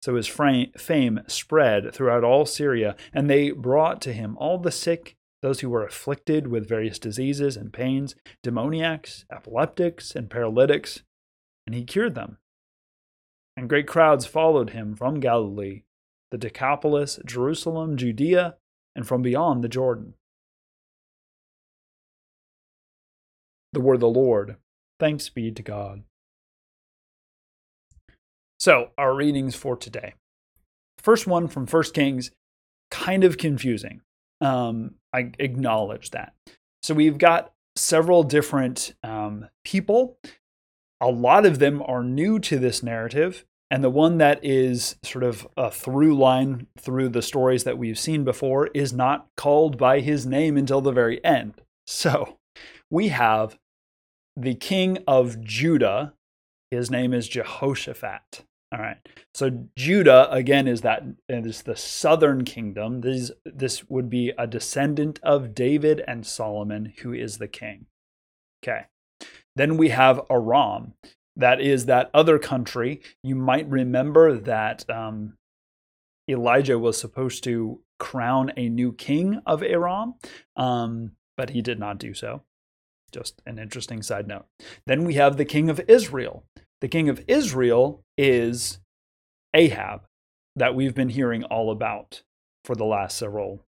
So 0.06 0.18
his 0.18 0.28
fame 0.28 1.22
spread 1.26 1.92
throughout 1.92 2.24
all 2.24 2.46
Syria, 2.46 2.96
and 3.12 3.28
they 3.28 3.50
brought 3.50 4.04
to 4.04 4.14
him 4.14 4.38
all 4.38 4.60
the 4.60 4.70
sick, 4.70 5.16
those 5.42 5.62
who 5.62 5.70
were 5.72 5.84
afflicted 5.84 6.46
with 6.46 6.70
various 6.70 7.00
diseases 7.00 7.58
and 7.58 7.74
pains, 7.74 8.14
demoniacs, 8.44 9.26
epileptics, 9.32 10.16
and 10.16 10.30
paralytics, 10.30 11.02
and 11.66 11.74
he 11.74 11.84
cured 11.84 12.14
them. 12.14 12.38
And 13.58 13.68
great 13.68 13.88
crowds 13.88 14.28
followed 14.28 14.70
him 14.70 14.96
from 14.96 15.20
Galilee, 15.20 15.82
the 16.30 16.38
Decapolis, 16.38 17.20
Jerusalem, 17.26 17.98
Judea, 17.98 18.58
and 18.96 19.08
from 19.08 19.24
beyond 19.24 19.64
the 19.64 19.70
Jordan. 19.70 20.14
The 23.74 23.82
word 23.82 23.96
of 23.96 24.02
the 24.02 24.10
Lord. 24.10 24.58
Thanks 25.00 25.30
be 25.30 25.52
to 25.52 25.64
God. 25.64 26.04
So, 28.66 28.90
our 28.98 29.14
readings 29.14 29.54
for 29.54 29.78
today. 29.78 30.16
First 30.98 31.28
one 31.28 31.48
from 31.48 31.68
First 31.68 31.94
Kings, 31.94 32.32
kind 32.90 33.24
of 33.24 33.38
confusing. 33.38 34.02
Um, 34.42 34.96
I 35.14 35.34
acknowledge 35.38 36.10
that. 36.10 36.34
So, 36.82 36.96
we've 36.96 37.20
got 37.20 37.54
several 37.76 38.24
different 38.24 38.96
um, 39.04 39.50
people. 39.64 40.18
A 41.00 41.12
lot 41.12 41.46
of 41.46 41.60
them 41.60 41.84
are 41.86 42.04
new 42.04 42.40
to 42.40 42.58
this 42.58 42.82
narrative, 42.82 43.46
and 43.70 43.84
the 43.84 43.92
one 43.92 44.18
that 44.18 44.44
is 44.44 44.96
sort 45.04 45.24
of 45.24 45.48
a 45.56 45.70
through 45.70 46.18
line 46.18 46.66
through 46.80 47.10
the 47.10 47.22
stories 47.22 47.66
that 47.66 47.78
we've 47.78 48.00
seen 48.00 48.24
before 48.24 48.72
is 48.74 48.92
not 48.92 49.28
called 49.38 49.78
by 49.78 50.00
his 50.00 50.26
name 50.26 50.58
until 50.58 50.82
the 50.82 50.92
very 50.92 51.24
end. 51.24 51.62
So 51.86 52.40
we 52.90 53.10
have 53.10 53.60
the 54.36 54.56
king 54.56 54.98
of 55.06 55.40
Judah. 55.44 56.16
His 56.72 56.90
name 56.90 57.14
is 57.14 57.28
Jehoshaphat. 57.28 58.44
All 58.76 58.82
right. 58.82 58.98
So 59.34 59.68
Judah 59.78 60.30
again 60.32 60.68
is 60.68 60.82
that 60.82 61.04
is 61.30 61.62
the 61.62 61.78
southern 61.78 62.44
kingdom. 62.44 63.02
This 63.02 63.32
this 63.46 63.90
would 63.90 64.10
be 64.10 64.34
a 64.38 64.48
descendant 64.48 65.20
of 65.24 65.56
David 65.56 66.04
and 66.08 66.26
Solomon 66.26 66.94
who 67.02 67.14
is 67.14 67.38
the 67.38 67.48
king. 67.48 67.86
Okay. 68.64 68.88
Then 69.56 69.78
we 69.78 69.90
have 69.90 70.20
Aram 70.30 70.96
that 71.36 71.62
is 71.62 71.86
that 71.86 72.10
other 72.14 72.40
country. 72.40 73.02
You 73.24 73.36
might 73.36 73.70
remember 73.70 74.38
that 74.38 74.90
um, 74.90 75.38
Elijah 76.30 76.80
was 76.80 77.00
supposed 77.00 77.44
to 77.44 77.82
crown 78.00 78.52
a 78.58 78.70
new 78.70 78.94
king 78.94 79.42
of 79.46 79.62
Aram, 79.64 80.16
um, 80.56 81.12
but 81.38 81.52
he 81.52 81.62
did 81.62 81.80
not 81.80 81.98
do 81.98 82.14
so. 82.14 82.44
Just 83.12 83.42
an 83.46 83.60
interesting 83.60 84.02
side 84.02 84.28
note. 84.28 84.46
Then 84.86 85.04
we 85.06 85.16
have 85.16 85.38
the 85.38 85.46
king 85.46 85.70
of 85.70 85.82
Israel. 85.88 86.46
The 86.86 86.90
king 86.90 87.10
of 87.10 87.26
Israel 87.28 88.04
is 88.16 88.78
Ahab, 89.56 90.04
that 90.56 90.76
we've 90.76 90.94
been 90.94 91.10
hearing 91.10 91.44
all 91.44 91.72
about 91.72 92.22
for 92.64 92.76
the 92.76 92.86
last 92.86 93.18
several 93.18 93.66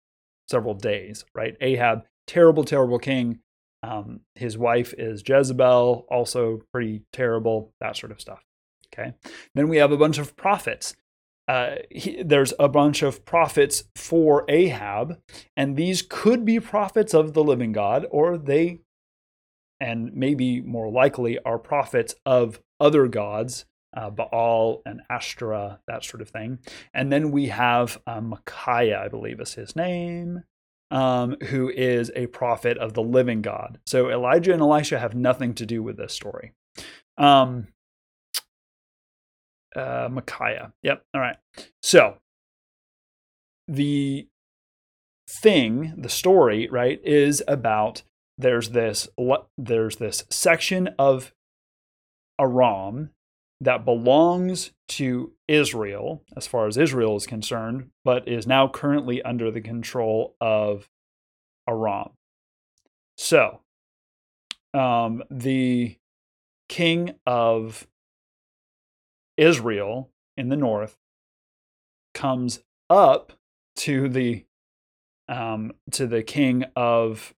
several 0.48 0.76
days, 0.76 1.26
right? 1.36 1.58
Ahab, 1.60 2.06
terrible, 2.26 2.64
terrible 2.64 3.00
king, 3.00 3.40
um, 3.84 4.22
his 4.36 4.58
wife 4.58 4.94
is 4.98 5.24
Jezebel, 5.28 6.06
also 6.10 6.62
pretty 6.72 7.02
terrible, 7.12 7.74
that 7.82 7.98
sort 7.98 8.14
of 8.14 8.22
stuff. 8.22 8.46
Okay. 8.94 9.14
Then 9.56 9.68
we 9.68 9.76
have 9.76 9.92
a 9.92 9.98
bunch 9.98 10.18
of 10.18 10.38
prophets. 10.38 10.96
Uh, 11.50 11.80
he, 11.90 12.24
there's 12.24 12.54
a 12.60 12.70
bunch 12.70 13.02
of 13.02 13.26
prophets 13.26 13.84
for 13.94 14.46
Ahab, 14.48 15.20
and 15.58 15.76
these 15.76 16.02
could 16.02 16.46
be 16.46 16.62
prophets 16.62 17.14
of 17.14 17.34
the 17.34 17.44
living 17.44 17.74
God, 17.74 18.06
or 18.10 18.38
they, 18.38 18.80
and 19.82 20.14
maybe 20.14 20.62
more 20.62 20.90
likely, 20.90 21.40
are 21.40 21.60
prophets 21.60 22.16
of 22.26 22.62
other 22.82 23.08
gods, 23.08 23.66
uh, 23.96 24.10
Baal 24.10 24.82
and 24.86 25.02
Ashtoreth, 25.10 25.80
that 25.88 26.04
sort 26.04 26.22
of 26.22 26.30
thing. 26.30 26.60
And 26.94 27.12
then 27.12 27.32
we 27.32 27.48
have 27.48 28.02
uh, 28.08 28.20
Micaiah, 28.20 29.02
I 29.06 29.08
believe 29.08 29.40
is 29.40 29.54
his 29.54 29.76
name 29.76 30.44
um, 30.92 31.38
who 31.48 31.70
is 31.70 32.12
a 32.16 32.28
prophet 32.28 32.78
of 32.78 32.94
the 32.94 33.02
living 33.02 33.42
God. 33.42 33.80
So 33.86 34.12
Elijah 34.12 34.52
and 34.52 34.62
Elisha 34.62 35.00
have 35.00 35.16
nothing 35.16 35.54
to 35.56 35.66
do 35.66 35.82
with 35.82 35.98
this 35.98 36.14
story. 36.14 36.52
Um, 37.18 37.70
uh, 39.76 40.10
Micaiah. 40.12 40.74
Yep. 40.84 41.04
All 41.14 41.22
right. 41.22 41.38
So 41.82 42.18
the 43.68 44.28
thing, 45.30 45.94
the 45.98 46.10
story, 46.10 46.68
right, 46.70 47.00
is 47.04 47.42
about 47.48 48.04
there's 48.38 48.70
this 48.70 49.08
there's 49.58 49.96
this 49.98 50.26
section 50.30 50.90
of 51.00 51.32
Aram 52.40 53.12
that 53.60 53.86
belongs 53.86 54.72
to 54.88 55.34
Israel, 55.48 56.24
as 56.36 56.48
far 56.48 56.68
as 56.68 56.78
Israel 56.78 57.16
is 57.16 57.28
concerned, 57.28 57.90
but 58.04 58.28
is 58.28 58.48
now 58.48 58.68
currently 58.68 59.22
under 59.22 59.52
the 59.52 59.62
control 59.62 60.36
of 60.42 60.90
Aram. 61.70 62.10
So, 63.18 63.62
um, 64.74 65.24
the 65.30 65.98
king 66.70 67.16
of 67.26 67.88
Israel 69.38 70.10
in 70.38 70.50
the 70.50 70.56
north 70.56 70.98
comes 72.14 72.62
up 72.90 73.34
to 73.76 74.10
the 74.10 74.46
um, 75.28 75.74
to 75.92 76.08
the 76.08 76.24
king 76.24 76.66
of 76.76 77.34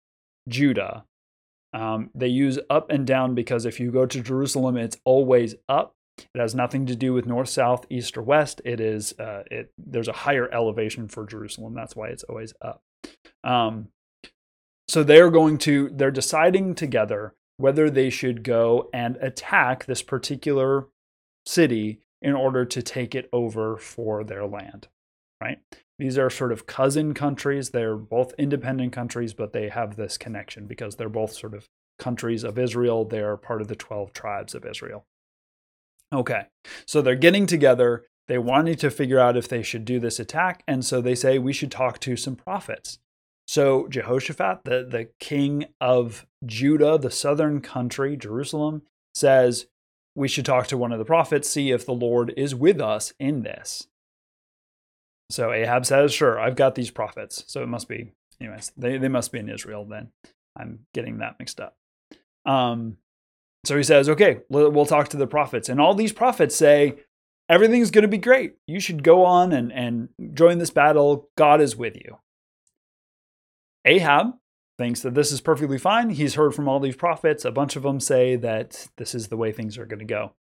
Judah. 0.47 1.05
Um, 1.73 2.11
they 2.13 2.27
use 2.27 2.59
up 2.69 2.91
and 2.91 3.05
down 3.05 3.33
because 3.33 3.65
if 3.65 3.79
you 3.79 3.91
go 3.91 4.05
to 4.05 4.21
Jerusalem, 4.21 4.77
it's 4.77 4.97
always 5.05 5.55
up. 5.67 5.95
It 6.17 6.39
has 6.39 6.53
nothing 6.53 6.85
to 6.85 6.95
do 6.95 7.13
with 7.13 7.25
north, 7.25 7.49
south, 7.49 7.85
east, 7.89 8.17
or 8.17 8.21
west. 8.21 8.61
It 8.63 8.79
is 8.79 9.17
uh, 9.19 9.43
it. 9.49 9.71
There's 9.77 10.07
a 10.07 10.13
higher 10.13 10.51
elevation 10.53 11.07
for 11.07 11.25
Jerusalem. 11.25 11.73
That's 11.73 11.95
why 11.95 12.09
it's 12.09 12.23
always 12.23 12.53
up. 12.61 12.83
Um, 13.43 13.87
so 14.87 15.03
they're 15.03 15.31
going 15.31 15.57
to 15.59 15.89
they're 15.91 16.11
deciding 16.11 16.75
together 16.75 17.33
whether 17.57 17.89
they 17.89 18.09
should 18.09 18.43
go 18.43 18.89
and 18.93 19.17
attack 19.17 19.85
this 19.85 20.01
particular 20.01 20.87
city 21.45 21.99
in 22.21 22.33
order 22.33 22.65
to 22.65 22.81
take 22.81 23.15
it 23.15 23.29
over 23.33 23.77
for 23.77 24.23
their 24.23 24.45
land. 24.45 24.87
Right? 25.41 25.59
These 25.99 26.17
are 26.17 26.29
sort 26.29 26.51
of 26.51 26.65
cousin 26.65 27.13
countries. 27.13 27.69
They're 27.69 27.95
both 27.95 28.33
independent 28.37 28.93
countries, 28.93 29.33
but 29.33 29.53
they 29.53 29.69
have 29.69 29.95
this 29.95 30.17
connection 30.17 30.65
because 30.65 30.95
they're 30.95 31.09
both 31.09 31.33
sort 31.33 31.53
of 31.53 31.69
countries 31.99 32.43
of 32.43 32.57
Israel. 32.57 33.05
They 33.05 33.19
are 33.19 33.37
part 33.37 33.61
of 33.61 33.67
the 33.67 33.75
12 33.75 34.13
tribes 34.13 34.55
of 34.55 34.65
Israel. 34.65 35.05
Okay, 36.13 36.45
so 36.85 37.01
they're 37.01 37.15
getting 37.15 37.45
together. 37.45 38.05
They 38.27 38.37
wanted 38.37 38.79
to 38.79 38.91
figure 38.91 39.19
out 39.19 39.35
if 39.35 39.47
they 39.47 39.63
should 39.63 39.85
do 39.85 39.99
this 39.99 40.19
attack. 40.19 40.63
And 40.67 40.85
so 40.85 41.01
they 41.01 41.15
say, 41.15 41.39
we 41.39 41.53
should 41.53 41.71
talk 41.71 41.99
to 41.99 42.15
some 42.15 42.35
prophets. 42.35 42.99
So 43.47 43.87
Jehoshaphat, 43.87 44.59
the, 44.63 44.87
the 44.89 45.09
king 45.19 45.65
of 45.81 46.25
Judah, 46.45 46.97
the 46.97 47.11
southern 47.11 47.61
country, 47.61 48.15
Jerusalem, 48.15 48.83
says, 49.13 49.67
we 50.15 50.27
should 50.27 50.45
talk 50.45 50.67
to 50.67 50.77
one 50.77 50.91
of 50.91 50.99
the 50.99 51.05
prophets, 51.05 51.49
see 51.49 51.71
if 51.71 51.85
the 51.85 51.93
Lord 51.93 52.33
is 52.37 52.55
with 52.55 52.79
us 52.79 53.13
in 53.19 53.43
this. 53.43 53.87
So 55.29 55.51
Ahab 55.51 55.85
says, 55.85 56.13
sure, 56.13 56.39
I've 56.39 56.55
got 56.55 56.75
these 56.75 56.91
prophets. 56.91 57.43
So 57.47 57.63
it 57.63 57.69
must 57.69 57.87
be, 57.87 58.11
anyways, 58.39 58.71
they, 58.77 58.97
they 58.97 59.07
must 59.07 59.31
be 59.31 59.39
in 59.39 59.49
Israel 59.49 59.85
then. 59.85 60.09
I'm 60.55 60.85
getting 60.93 61.19
that 61.19 61.37
mixed 61.39 61.59
up. 61.59 61.75
Um, 62.45 62.97
so 63.65 63.77
he 63.77 63.83
says, 63.83 64.09
okay, 64.09 64.39
we'll 64.49 64.85
talk 64.85 65.09
to 65.09 65.17
the 65.17 65.25
prophets. 65.25 65.69
And 65.69 65.79
all 65.79 65.95
these 65.95 66.11
prophets 66.11 66.55
say, 66.55 66.95
everything's 67.49 67.91
going 67.91 68.03
to 68.03 68.07
be 68.09 68.17
great. 68.17 68.55
You 68.67 68.79
should 68.79 69.03
go 69.03 69.25
on 69.25 69.53
and, 69.53 69.71
and 69.71 70.09
join 70.33 70.57
this 70.57 70.69
battle. 70.69 71.29
God 71.37 71.61
is 71.61 71.75
with 71.75 71.95
you. 71.95 72.17
Ahab 73.85 74.33
thinks 74.77 75.01
that 75.01 75.13
this 75.13 75.31
is 75.31 75.39
perfectly 75.39 75.77
fine. 75.77 76.09
He's 76.09 76.35
heard 76.35 76.53
from 76.53 76.67
all 76.67 76.79
these 76.79 76.95
prophets. 76.95 77.45
A 77.45 77.51
bunch 77.51 77.75
of 77.75 77.83
them 77.83 77.99
say 77.99 78.35
that 78.35 78.87
this 78.97 79.15
is 79.15 79.27
the 79.27 79.37
way 79.37 79.51
things 79.51 79.77
are 79.77 79.85
going 79.85 79.99
to 79.99 80.05
go. 80.05 80.33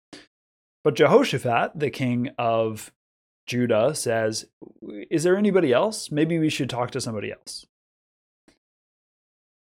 But 0.85 0.95
Jehoshaphat, 0.95 1.73
the 1.77 1.91
king 1.91 2.31
of 2.39 2.93
Judah, 3.47 3.95
says, 3.95 4.47
Is 5.11 5.25
there 5.25 5.37
anybody 5.37 5.73
else? 5.73 6.11
Maybe 6.11 6.39
we 6.39 6.49
should 6.49 6.71
talk 6.71 6.91
to 6.93 7.01
somebody 7.01 7.33
else. 7.33 7.67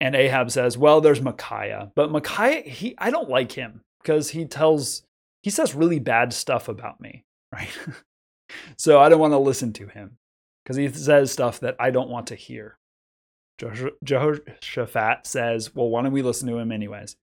And 0.03 0.15
Ahab 0.15 0.51
says, 0.51 0.77
"Well, 0.77 0.99
there's 0.99 1.21
Micaiah, 1.21 1.93
but 1.95 2.11
Micaiah, 2.11 2.61
he 2.61 2.93
I 2.97 3.09
don't 3.09 3.29
like 3.29 3.53
him 3.53 3.79
because 4.01 4.31
he 4.31 4.43
tells 4.43 5.03
he 5.41 5.49
says 5.49 5.75
really 5.75 5.99
bad 5.99 6.33
stuff 6.33 6.67
about 6.67 6.99
me, 6.99 7.23
right? 7.53 7.69
so 8.77 8.99
I 8.99 9.07
don't 9.07 9.21
want 9.21 9.31
to 9.31 9.37
listen 9.37 9.71
to 9.73 9.87
him 9.87 10.17
because 10.63 10.75
he 10.75 10.89
says 10.89 11.31
stuff 11.31 11.61
that 11.61 11.77
I 11.79 11.89
don't 11.89 12.09
want 12.09 12.27
to 12.27 12.35
hear." 12.35 12.77
Jehoshaphat 14.03 15.25
says, 15.25 15.73
"Well, 15.73 15.89
why 15.89 16.01
don't 16.01 16.11
we 16.11 16.21
listen 16.21 16.49
to 16.49 16.57
him 16.57 16.73
anyways?" 16.73 17.15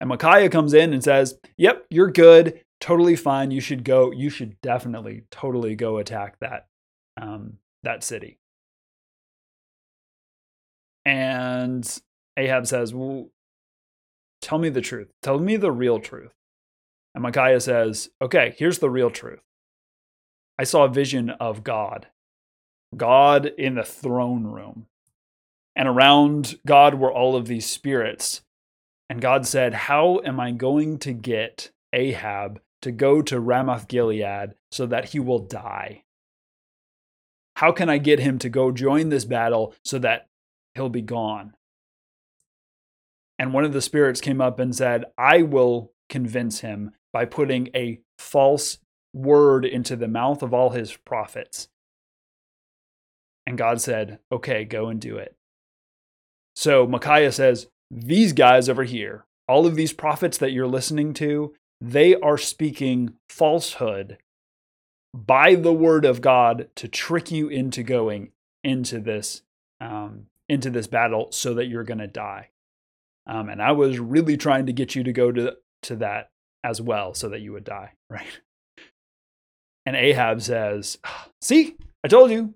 And 0.00 0.08
Micaiah 0.08 0.48
comes 0.48 0.72
in 0.72 0.94
and 0.94 1.04
says, 1.04 1.38
"Yep, 1.58 1.88
you're 1.90 2.10
good, 2.10 2.64
totally 2.80 3.16
fine. 3.16 3.50
You 3.50 3.60
should 3.60 3.84
go. 3.84 4.10
You 4.12 4.30
should 4.30 4.60
definitely, 4.60 5.24
totally 5.30 5.74
go 5.74 5.98
attack 5.98 6.38
that 6.40 6.68
um, 7.20 7.58
that 7.82 8.04
city." 8.04 8.38
And 11.08 12.00
Ahab 12.36 12.66
says, 12.66 12.92
Well, 12.92 13.30
tell 14.42 14.58
me 14.58 14.68
the 14.68 14.82
truth. 14.82 15.08
Tell 15.22 15.38
me 15.38 15.56
the 15.56 15.72
real 15.72 15.98
truth. 15.98 16.34
And 17.14 17.22
Micaiah 17.22 17.60
says, 17.60 18.10
Okay, 18.20 18.54
here's 18.58 18.78
the 18.78 18.90
real 18.90 19.10
truth. 19.10 19.40
I 20.58 20.64
saw 20.64 20.84
a 20.84 20.88
vision 20.88 21.30
of 21.30 21.64
God, 21.64 22.08
God 22.94 23.46
in 23.46 23.74
the 23.74 23.84
throne 23.84 24.44
room. 24.44 24.86
And 25.74 25.88
around 25.88 26.58
God 26.66 26.94
were 26.94 27.12
all 27.12 27.36
of 27.36 27.46
these 27.46 27.64
spirits. 27.64 28.42
And 29.08 29.22
God 29.22 29.46
said, 29.46 29.72
How 29.72 30.20
am 30.26 30.38
I 30.38 30.50
going 30.50 30.98
to 30.98 31.14
get 31.14 31.70
Ahab 31.94 32.60
to 32.82 32.92
go 32.92 33.22
to 33.22 33.40
Ramoth 33.40 33.88
Gilead 33.88 34.54
so 34.70 34.86
that 34.86 35.10
he 35.10 35.20
will 35.20 35.40
die? 35.40 36.04
How 37.56 37.72
can 37.72 37.88
I 37.88 37.98
get 37.98 38.20
him 38.20 38.38
to 38.38 38.48
go 38.48 38.70
join 38.70 39.08
this 39.08 39.24
battle 39.24 39.74
so 39.84 39.98
that 39.98 40.28
he'll 40.78 40.88
be 40.88 41.02
gone. 41.02 41.52
And 43.38 43.52
one 43.52 43.64
of 43.64 43.72
the 43.72 43.82
spirits 43.82 44.20
came 44.20 44.40
up 44.40 44.58
and 44.58 44.74
said, 44.74 45.04
I 45.18 45.42
will 45.42 45.92
convince 46.08 46.60
him 46.60 46.92
by 47.12 47.24
putting 47.24 47.68
a 47.74 48.00
false 48.16 48.78
word 49.12 49.64
into 49.64 49.96
the 49.96 50.08
mouth 50.08 50.42
of 50.42 50.54
all 50.54 50.70
his 50.70 50.96
prophets. 50.96 51.68
And 53.46 53.58
God 53.58 53.80
said, 53.80 54.20
Okay, 54.30 54.64
go 54.64 54.88
and 54.88 55.00
do 55.00 55.16
it. 55.16 55.36
So 56.54 56.86
Micaiah 56.86 57.32
says, 57.32 57.68
These 57.90 58.32
guys 58.32 58.68
over 58.68 58.84
here, 58.84 59.26
all 59.48 59.66
of 59.66 59.76
these 59.76 59.92
prophets 59.92 60.38
that 60.38 60.52
you're 60.52 60.66
listening 60.66 61.12
to, 61.14 61.54
they 61.80 62.14
are 62.16 62.38
speaking 62.38 63.14
falsehood 63.28 64.18
by 65.14 65.54
the 65.54 65.72
word 65.72 66.04
of 66.04 66.20
God 66.20 66.68
to 66.76 66.88
trick 66.88 67.30
you 67.30 67.48
into 67.48 67.82
going 67.82 68.32
into 68.64 69.00
this 69.00 69.42
um, 69.80 70.26
into 70.48 70.70
this 70.70 70.86
battle 70.86 71.28
so 71.30 71.54
that 71.54 71.66
you're 71.66 71.84
going 71.84 71.98
to 71.98 72.06
die. 72.06 72.50
Um, 73.26 73.48
and 73.48 73.62
I 73.62 73.72
was 73.72 73.98
really 73.98 74.36
trying 74.36 74.66
to 74.66 74.72
get 74.72 74.94
you 74.94 75.04
to 75.04 75.12
go 75.12 75.30
to, 75.30 75.56
to 75.82 75.96
that 75.96 76.30
as 76.64 76.80
well 76.80 77.14
so 77.14 77.28
that 77.28 77.40
you 77.40 77.52
would 77.52 77.64
die, 77.64 77.92
right? 78.10 78.40
And 79.86 79.94
Ahab 79.94 80.42
says, 80.42 80.98
See, 81.40 81.76
I 82.02 82.08
told 82.08 82.30
you. 82.30 82.54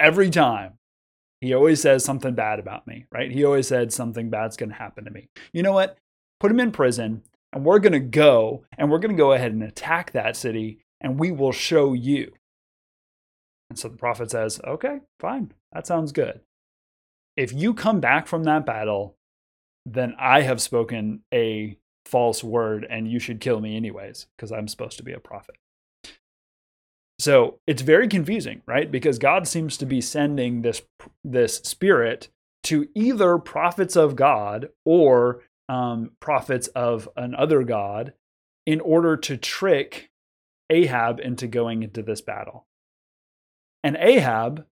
Every 0.00 0.30
time. 0.30 0.74
He 1.40 1.54
always 1.54 1.80
says 1.80 2.04
something 2.04 2.34
bad 2.34 2.58
about 2.58 2.86
me, 2.88 3.06
right? 3.12 3.30
He 3.30 3.44
always 3.44 3.68
said 3.68 3.92
something 3.92 4.28
bad's 4.28 4.56
going 4.56 4.70
to 4.70 4.74
happen 4.74 5.04
to 5.04 5.10
me. 5.10 5.28
You 5.52 5.62
know 5.62 5.72
what? 5.72 5.96
Put 6.40 6.50
him 6.50 6.58
in 6.58 6.72
prison, 6.72 7.22
and 7.52 7.64
we're 7.64 7.78
going 7.78 7.92
to 7.92 8.00
go, 8.00 8.64
and 8.76 8.90
we're 8.90 8.98
going 8.98 9.16
to 9.16 9.22
go 9.22 9.32
ahead 9.32 9.52
and 9.52 9.62
attack 9.62 10.12
that 10.12 10.36
city, 10.36 10.78
and 11.00 11.18
we 11.18 11.30
will 11.30 11.52
show 11.52 11.92
you. 11.92 12.32
And 13.70 13.78
so 13.78 13.88
the 13.88 13.96
prophet 13.96 14.30
says, 14.30 14.60
Okay, 14.66 15.00
fine. 15.20 15.52
That 15.72 15.86
sounds 15.86 16.12
good 16.12 16.40
if 17.38 17.52
you 17.52 17.72
come 17.72 18.00
back 18.00 18.26
from 18.26 18.42
that 18.44 18.66
battle, 18.66 19.16
then 19.86 20.12
I 20.18 20.40
have 20.42 20.60
spoken 20.60 21.20
a 21.32 21.78
false 22.04 22.42
word 22.42 22.84
and 22.90 23.08
you 23.08 23.20
should 23.20 23.40
kill 23.40 23.60
me 23.60 23.76
anyways, 23.76 24.26
because 24.36 24.50
I'm 24.50 24.66
supposed 24.66 24.96
to 24.98 25.04
be 25.04 25.12
a 25.12 25.20
prophet. 25.20 25.54
So 27.20 27.60
it's 27.66 27.82
very 27.82 28.08
confusing, 28.08 28.62
right? 28.66 28.90
Because 28.90 29.20
God 29.20 29.46
seems 29.46 29.76
to 29.78 29.86
be 29.86 30.00
sending 30.00 30.62
this 30.62 30.82
this 31.22 31.58
spirit 31.58 32.28
to 32.64 32.88
either 32.96 33.38
prophets 33.38 33.94
of 33.94 34.16
God 34.16 34.70
or 34.84 35.42
um, 35.68 36.12
prophets 36.20 36.68
of 36.68 37.08
another 37.16 37.62
god 37.62 38.14
in 38.66 38.80
order 38.80 39.16
to 39.16 39.36
trick 39.36 40.10
Ahab 40.70 41.20
into 41.20 41.46
going 41.46 41.82
into 41.82 42.02
this 42.02 42.20
battle. 42.20 42.66
And 43.82 43.96
Ahab 43.98 44.66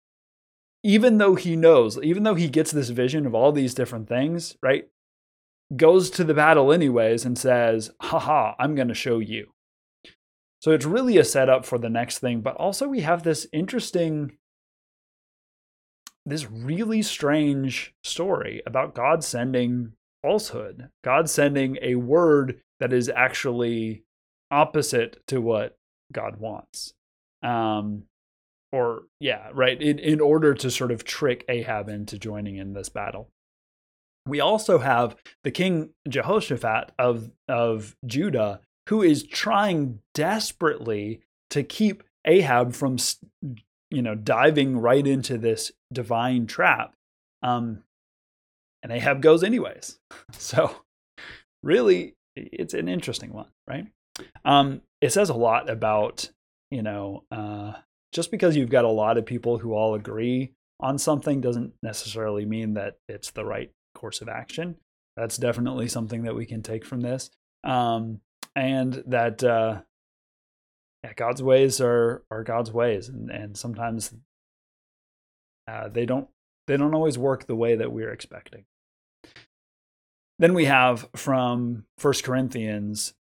even 0.85 1.17
though 1.17 1.33
he 1.33 1.55
knows, 1.55 1.97
even 2.03 2.21
though 2.21 2.35
he 2.35 2.47
gets 2.47 2.71
this 2.71 2.89
vision 2.89 3.25
of 3.25 3.33
all 3.33 3.51
these 3.51 3.73
different 3.73 4.07
things, 4.07 4.55
right? 4.61 4.87
Goes 5.75 6.11
to 6.11 6.23
the 6.23 6.35
battle 6.35 6.71
anyways 6.71 7.25
and 7.25 7.35
says, 7.35 7.89
haha, 7.99 8.53
I'm 8.59 8.75
going 8.75 8.89
to 8.89 8.93
show 8.93 9.17
you. 9.17 9.47
So 10.61 10.73
it's 10.73 10.85
really 10.85 11.17
a 11.17 11.23
setup 11.23 11.65
for 11.65 11.79
the 11.79 11.89
next 11.89 12.19
thing, 12.19 12.41
but 12.41 12.55
also 12.57 12.87
we 12.87 12.99
have 12.99 13.23
this 13.23 13.47
interesting, 13.51 14.33
this 16.23 16.51
really 16.51 17.01
strange 17.01 17.95
story 18.03 18.61
about 18.67 18.93
God 18.93 19.23
sending 19.23 19.93
falsehood, 20.25 20.89
God 21.03 21.29
sending 21.29 21.77
a 21.83 21.93
word 21.93 22.59
that 22.79 22.91
is 22.91 23.09
actually 23.09 24.03
opposite 24.49 25.21
to 25.27 25.39
what 25.39 25.77
God 26.11 26.37
wants. 26.37 26.95
Um, 27.43 28.05
or 28.71 29.03
yeah, 29.19 29.49
right, 29.53 29.79
in, 29.79 29.99
in 29.99 30.19
order 30.19 30.55
to 30.55 30.71
sort 30.71 30.91
of 30.91 31.03
trick 31.03 31.45
Ahab 31.47 31.89
into 31.89 32.17
joining 32.17 32.57
in 32.57 32.73
this 32.73 32.89
battle. 32.89 33.29
We 34.25 34.39
also 34.39 34.79
have 34.79 35.15
the 35.43 35.51
king 35.51 35.91
Jehoshaphat 36.09 36.91
of, 36.97 37.29
of 37.47 37.95
Judah, 38.07 38.61
who 38.89 39.03
is 39.03 39.21
trying 39.21 39.99
desperately 40.15 41.21
to 41.51 41.61
keep 41.61 42.01
Ahab 42.25 42.73
from, 42.73 42.97
you 43.91 44.01
know, 44.01 44.15
diving 44.15 44.79
right 44.79 45.05
into 45.05 45.37
this 45.37 45.71
divine 45.93 46.47
trap. 46.47 46.95
Um, 47.43 47.83
and 48.85 48.93
Ahab 48.93 49.21
goes 49.21 49.43
anyways. 49.43 49.99
So, 50.37 50.75
really, 51.63 52.13
it's 52.35 52.75
an 52.75 52.87
interesting 52.87 53.33
one, 53.33 53.47
right? 53.67 53.87
Um, 54.43 54.81
it 55.01 55.11
says 55.11 55.29
a 55.29 55.33
lot 55.33 55.69
about, 55.69 56.29
you 56.69 56.83
know, 56.83 57.23
uh, 57.31 57.73
just 58.13 58.29
because 58.29 58.55
you've 58.55 58.69
got 58.69 58.85
a 58.85 58.89
lot 58.89 59.17
of 59.17 59.25
people 59.25 59.57
who 59.57 59.73
all 59.73 59.95
agree 59.95 60.53
on 60.79 60.99
something 60.99 61.41
doesn't 61.41 61.73
necessarily 61.81 62.45
mean 62.45 62.75
that 62.75 62.97
it's 63.09 63.31
the 63.31 63.43
right 63.43 63.71
course 63.95 64.21
of 64.21 64.29
action. 64.29 64.75
That's 65.17 65.37
definitely 65.37 65.87
something 65.87 66.23
that 66.23 66.35
we 66.35 66.45
can 66.45 66.61
take 66.61 66.85
from 66.85 67.01
this. 67.01 67.31
Um, 67.63 68.21
and 68.55 69.03
that 69.07 69.43
uh, 69.43 69.81
yeah, 71.03 71.13
God's 71.15 71.41
ways 71.41 71.81
are 71.81 72.23
are 72.29 72.43
God's 72.43 72.71
ways, 72.71 73.09
and 73.09 73.31
and 73.31 73.57
sometimes 73.57 74.13
uh, 75.67 75.89
they 75.89 76.05
don't 76.05 76.27
they 76.67 76.77
don't 76.77 76.93
always 76.93 77.17
work 77.17 77.47
the 77.47 77.55
way 77.55 77.75
that 77.75 77.91
we're 77.91 78.11
expecting. 78.11 78.65
Then 80.37 80.53
we 80.53 80.65
have 80.65 81.07
from 81.15 81.85
First 81.97 82.23
Corinthians, 82.23 83.13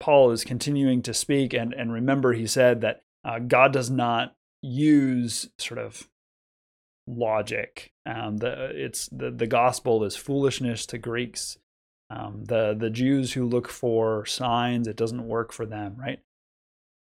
Paul 0.00 0.30
is 0.30 0.44
continuing 0.44 1.02
to 1.02 1.14
speak, 1.14 1.52
and 1.54 1.72
and 1.72 1.92
remember 1.92 2.32
he 2.32 2.46
said 2.46 2.80
that 2.80 3.02
uh, 3.24 3.38
God 3.38 3.72
does 3.72 3.90
not 3.90 4.34
use 4.62 5.50
sort 5.58 5.78
of 5.78 6.08
logic. 7.06 7.92
Um, 8.06 8.38
the 8.38 8.70
it's 8.74 9.08
the 9.08 9.30
the 9.30 9.46
gospel 9.46 10.04
is 10.04 10.16
foolishness 10.16 10.86
to 10.86 10.98
Greeks. 10.98 11.58
Um, 12.10 12.44
the 12.44 12.74
the 12.78 12.90
Jews 12.90 13.32
who 13.32 13.46
look 13.46 13.68
for 13.68 14.24
signs, 14.26 14.88
it 14.88 14.96
doesn't 14.96 15.28
work 15.28 15.52
for 15.52 15.66
them, 15.66 15.96
right? 15.98 16.20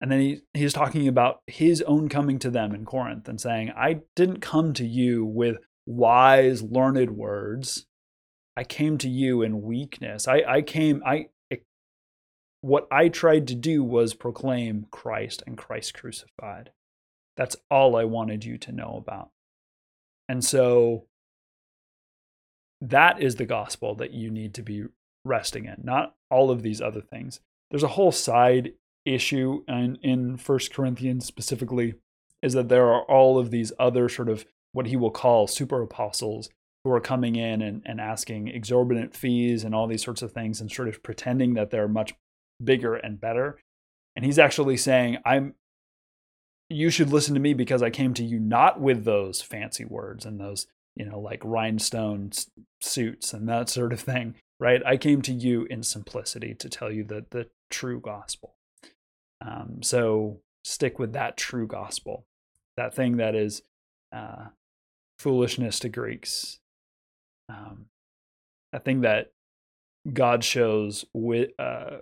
And 0.00 0.10
then 0.10 0.20
he 0.20 0.40
he's 0.52 0.72
talking 0.72 1.08
about 1.08 1.42
his 1.46 1.82
own 1.82 2.08
coming 2.08 2.38
to 2.40 2.50
them 2.50 2.74
in 2.74 2.84
Corinth 2.84 3.28
and 3.28 3.40
saying, 3.40 3.72
"I 3.76 4.02
didn't 4.16 4.40
come 4.40 4.72
to 4.74 4.86
you 4.86 5.24
with 5.24 5.58
wise, 5.86 6.62
learned 6.62 7.16
words. 7.16 7.86
I 8.56 8.64
came 8.64 8.98
to 8.98 9.08
you 9.08 9.42
in 9.42 9.62
weakness. 9.62 10.28
I 10.28 10.42
I 10.46 10.62
came 10.62 11.02
I 11.04 11.28
what 12.64 12.88
I 12.90 13.08
tried 13.10 13.46
to 13.48 13.54
do 13.54 13.84
was 13.84 14.14
proclaim 14.14 14.86
Christ 14.90 15.42
and 15.46 15.58
Christ 15.58 15.92
crucified. 15.92 16.70
That's 17.36 17.56
all 17.70 17.94
I 17.94 18.04
wanted 18.04 18.44
you 18.46 18.56
to 18.56 18.72
know 18.72 18.96
about. 18.96 19.30
And 20.30 20.42
so 20.42 21.04
that 22.80 23.20
is 23.20 23.36
the 23.36 23.44
gospel 23.44 23.94
that 23.96 24.12
you 24.12 24.30
need 24.30 24.54
to 24.54 24.62
be 24.62 24.84
resting 25.26 25.66
in, 25.66 25.82
not 25.82 26.14
all 26.30 26.50
of 26.50 26.62
these 26.62 26.80
other 26.80 27.02
things. 27.02 27.40
There's 27.70 27.82
a 27.82 27.88
whole 27.88 28.12
side 28.12 28.72
issue 29.04 29.62
in, 29.68 29.98
in 30.02 30.38
First 30.38 30.72
Corinthians 30.72 31.26
specifically, 31.26 31.94
is 32.40 32.54
that 32.54 32.70
there 32.70 32.86
are 32.86 33.02
all 33.02 33.38
of 33.38 33.50
these 33.50 33.72
other 33.78 34.08
sort 34.08 34.30
of 34.30 34.46
what 34.72 34.86
he 34.86 34.96
will 34.96 35.10
call 35.10 35.46
super 35.46 35.82
apostles 35.82 36.48
who 36.84 36.90
are 36.90 37.00
coming 37.00 37.36
in 37.36 37.62
and, 37.62 37.82
and 37.86 38.00
asking 38.00 38.48
exorbitant 38.48 39.16
fees 39.16 39.64
and 39.64 39.74
all 39.74 39.86
these 39.86 40.04
sorts 40.04 40.22
of 40.22 40.32
things 40.32 40.60
and 40.60 40.70
sort 40.70 40.88
of 40.88 41.02
pretending 41.02 41.54
that 41.54 41.70
they're 41.70 41.88
much 41.88 42.14
bigger 42.62 42.94
and 42.94 43.20
better. 43.20 43.58
And 44.14 44.24
he's 44.24 44.38
actually 44.38 44.76
saying, 44.76 45.18
I'm 45.24 45.54
you 46.70 46.88
should 46.90 47.12
listen 47.12 47.34
to 47.34 47.40
me 47.40 47.52
because 47.52 47.82
I 47.82 47.90
came 47.90 48.14
to 48.14 48.24
you 48.24 48.40
not 48.40 48.80
with 48.80 49.04
those 49.04 49.42
fancy 49.42 49.84
words 49.84 50.24
and 50.24 50.40
those 50.40 50.66
you 50.96 51.04
know, 51.04 51.18
like 51.18 51.40
rhinestone 51.44 52.30
suits 52.80 53.32
and 53.32 53.48
that 53.48 53.68
sort 53.68 53.92
of 53.92 54.00
thing, 54.00 54.36
right? 54.60 54.82
I 54.86 54.96
came 54.96 55.22
to 55.22 55.32
you 55.32 55.66
in 55.68 55.82
simplicity 55.82 56.54
to 56.54 56.68
tell 56.68 56.90
you 56.90 57.04
the, 57.04 57.26
the 57.30 57.48
true 57.70 58.00
gospel. 58.00 58.54
Um, 59.40 59.82
so 59.82 60.40
stick 60.62 60.98
with 60.98 61.12
that 61.12 61.36
true 61.36 61.66
gospel, 61.66 62.26
that 62.76 62.94
thing 62.94 63.16
that 63.16 63.34
is 63.34 63.62
uh, 64.12 64.46
foolishness 65.18 65.80
to 65.80 65.88
Greeks, 65.88 66.60
um, 67.48 67.86
a 68.72 68.78
thing 68.78 69.02
that 69.02 69.32
God 70.12 70.44
shows 70.44 71.04
with 71.12 71.50
uh, 71.58 71.98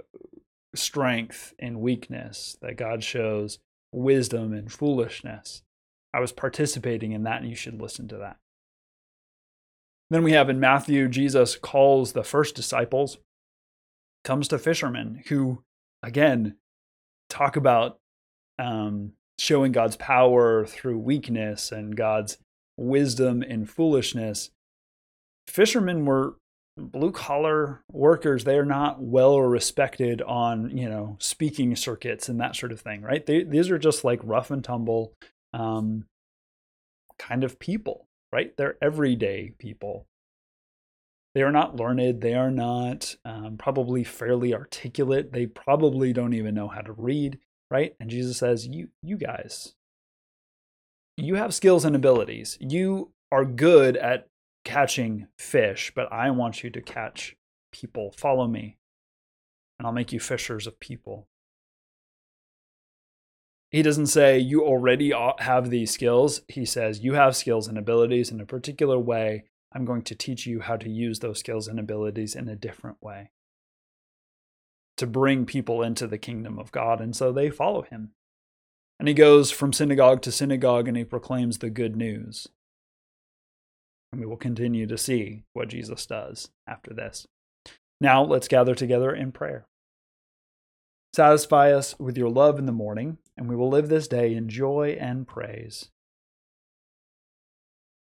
strength 0.74 1.54
and 1.58 1.80
weakness, 1.80 2.56
that 2.62 2.76
God 2.76 3.04
shows 3.04 3.58
wisdom 3.92 4.52
and 4.52 4.72
foolishness. 4.72 5.62
I 6.14 6.20
was 6.20 6.32
participating 6.32 7.12
in 7.12 7.22
that, 7.24 7.40
and 7.40 7.50
you 7.50 7.56
should 7.56 7.80
listen 7.80 8.08
to 8.08 8.16
that. 8.18 8.36
Then 10.10 10.22
we 10.22 10.32
have 10.32 10.50
in 10.50 10.60
Matthew, 10.60 11.08
Jesus 11.08 11.56
calls 11.56 12.12
the 12.12 12.24
first 12.24 12.54
disciples, 12.54 13.18
comes 14.24 14.48
to 14.48 14.58
fishermen 14.58 15.22
who, 15.28 15.62
again, 16.02 16.56
talk 17.30 17.56
about 17.56 17.98
um, 18.58 19.12
showing 19.38 19.72
God's 19.72 19.96
power 19.96 20.66
through 20.66 20.98
weakness 20.98 21.72
and 21.72 21.96
God's 21.96 22.38
wisdom 22.76 23.42
and 23.42 23.68
foolishness. 23.68 24.50
Fishermen 25.52 26.06
were 26.06 26.36
blue 26.78 27.12
collar 27.12 27.82
workers 27.92 28.44
they're 28.44 28.64
not 28.64 28.98
well 29.02 29.38
respected 29.38 30.22
on 30.22 30.74
you 30.74 30.88
know 30.88 31.18
speaking 31.20 31.76
circuits 31.76 32.26
and 32.30 32.40
that 32.40 32.56
sort 32.56 32.72
of 32.72 32.80
thing 32.80 33.02
right? 33.02 33.26
They, 33.26 33.44
these 33.44 33.70
are 33.70 33.78
just 33.78 34.04
like 34.04 34.20
rough 34.22 34.50
and 34.50 34.64
tumble 34.64 35.12
um, 35.52 36.06
kind 37.18 37.44
of 37.44 37.58
people 37.58 38.06
right? 38.32 38.56
They're 38.56 38.78
everyday 38.80 39.52
people. 39.58 40.06
They 41.34 41.42
are 41.42 41.52
not 41.52 41.76
learned. 41.76 42.22
They 42.22 42.32
are 42.32 42.50
not 42.50 43.14
um, 43.26 43.58
probably 43.58 44.04
fairly 44.04 44.54
articulate. 44.54 45.32
They 45.32 45.44
probably 45.44 46.14
don't 46.14 46.32
even 46.32 46.54
know 46.54 46.68
how 46.68 46.80
to 46.80 46.92
read 46.92 47.38
right? 47.70 47.94
And 48.00 48.08
jesus 48.08 48.38
says 48.38 48.66
you 48.66 48.88
you 49.02 49.18
guys 49.18 49.74
you 51.18 51.34
have 51.34 51.52
skills 51.52 51.84
and 51.84 51.94
abilities. 51.94 52.56
You 52.58 53.10
are 53.30 53.44
good 53.44 53.98
at 53.98 54.28
catching 54.64 55.28
fish, 55.36 55.92
but 55.94 56.12
I 56.12 56.30
want 56.30 56.62
you 56.62 56.70
to 56.70 56.80
catch 56.80 57.36
people. 57.72 58.12
Follow 58.16 58.46
me, 58.46 58.78
and 59.78 59.86
I'll 59.86 59.92
make 59.92 60.12
you 60.12 60.20
fishers 60.20 60.66
of 60.66 60.80
people. 60.80 61.28
He 63.70 63.82
doesn't 63.82 64.08
say 64.08 64.38
you 64.38 64.62
already 64.64 65.12
have 65.38 65.70
these 65.70 65.90
skills. 65.90 66.42
He 66.46 66.66
says 66.66 67.00
you 67.00 67.14
have 67.14 67.34
skills 67.34 67.68
and 67.68 67.78
abilities 67.78 68.30
in 68.30 68.40
a 68.40 68.46
particular 68.46 68.98
way. 68.98 69.44
I'm 69.74 69.86
going 69.86 70.02
to 70.02 70.14
teach 70.14 70.46
you 70.46 70.60
how 70.60 70.76
to 70.76 70.90
use 70.90 71.20
those 71.20 71.38
skills 71.38 71.68
and 71.68 71.80
abilities 71.80 72.34
in 72.34 72.48
a 72.48 72.56
different 72.56 72.98
way 73.02 73.30
to 74.98 75.06
bring 75.06 75.46
people 75.46 75.82
into 75.82 76.06
the 76.06 76.18
kingdom 76.18 76.58
of 76.58 76.70
God. 76.70 77.00
And 77.00 77.16
so 77.16 77.32
they 77.32 77.48
follow 77.48 77.82
him. 77.82 78.10
And 78.98 79.08
he 79.08 79.14
goes 79.14 79.50
from 79.50 79.72
synagogue 79.72 80.22
to 80.22 80.32
synagogue 80.32 80.86
and 80.86 80.96
he 80.96 81.04
proclaims 81.04 81.58
the 81.58 81.70
good 81.70 81.96
news. 81.96 82.46
And 84.12 84.20
we 84.20 84.26
will 84.26 84.36
continue 84.36 84.86
to 84.86 84.98
see 84.98 85.44
what 85.54 85.68
Jesus 85.68 86.04
does 86.06 86.50
after 86.66 86.92
this. 86.92 87.26
Now 88.00 88.22
let's 88.22 88.48
gather 88.48 88.74
together 88.74 89.14
in 89.14 89.32
prayer. 89.32 89.66
Satisfy 91.14 91.72
us 91.72 91.98
with 91.98 92.16
your 92.16 92.30
love 92.30 92.58
in 92.58 92.66
the 92.66 92.72
morning, 92.72 93.18
and 93.36 93.48
we 93.48 93.56
will 93.56 93.68
live 93.68 93.88
this 93.88 94.08
day 94.08 94.34
in 94.34 94.48
joy 94.48 94.96
and 94.98 95.26
praise. 95.26 95.90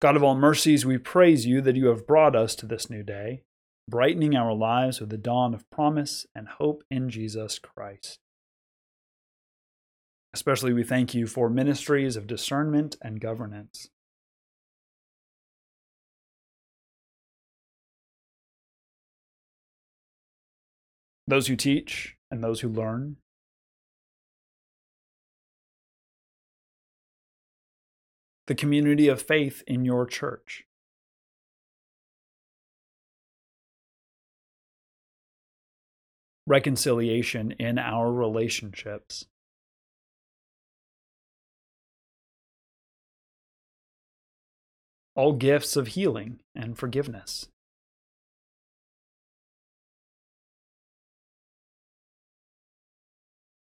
God 0.01 0.17
of 0.17 0.23
all 0.23 0.35
mercies, 0.35 0.87
we 0.87 0.97
praise 0.97 1.45
you 1.45 1.61
that 1.61 1.77
you 1.77 1.89
have 1.89 2.07
brought 2.07 2.35
us 2.35 2.55
to 2.57 2.67
this 2.67 2.89
new 2.89 3.03
day, 3.03 3.43
brightening 3.89 4.35
our 4.35 4.55
lives 4.55 5.01
with 5.01 5.11
the 5.11 5.19
dawn 5.19 5.53
of 5.53 5.69
promise 5.71 6.25
and 6.35 6.49
hope 6.49 6.83
in 6.91 7.11
Jesus 7.11 7.59
Christ. 7.59 8.19
Especially, 10.33 10.73
we 10.73 10.85
thank 10.85 11.13
you 11.13 11.27
for 11.27 11.51
ministries 11.51 12.17
of 12.17 12.27
discernment 12.27 12.97
and 13.03 13.21
governance. 13.21 13.89
Those 21.31 21.47
who 21.47 21.57
teach 21.57 22.17
and 22.31 22.43
those 22.43 22.61
who 22.61 22.69
learn. 22.69 23.17
The 28.47 28.55
community 28.55 29.07
of 29.09 29.23
faith 29.23 29.63
in 29.67 29.85
your 29.85 30.07
church. 30.07 30.65
Reconciliation 36.47 37.53
in 37.53 37.79
our 37.79 38.13
relationships. 38.13 39.27
All 45.15 45.35
gifts 45.35 45.77
of 45.77 45.89
healing 45.89 46.41
and 46.57 46.77
forgiveness. 46.77 47.50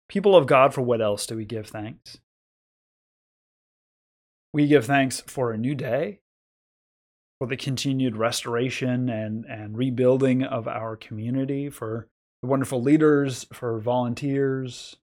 People 0.09 0.35
of 0.35 0.47
God, 0.47 0.73
for 0.73 0.81
what 0.81 1.01
else 1.01 1.25
do 1.27 1.35
we 1.35 1.45
give 1.45 1.67
thanks? 1.67 2.17
We 4.51 4.67
give 4.67 4.85
thanks 4.85 5.21
for 5.21 5.51
a 5.51 5.57
new 5.57 5.75
day, 5.75 6.21
for 7.39 7.47
the 7.47 7.55
continued 7.55 8.17
restoration 8.17 9.07
and, 9.07 9.45
and 9.45 9.77
rebuilding 9.77 10.43
of 10.43 10.67
our 10.67 10.95
community, 10.95 11.69
for 11.69 12.07
the 12.41 12.49
wonderful 12.49 12.81
leaders, 12.81 13.45
for 13.53 13.79
volunteers, 13.79 14.97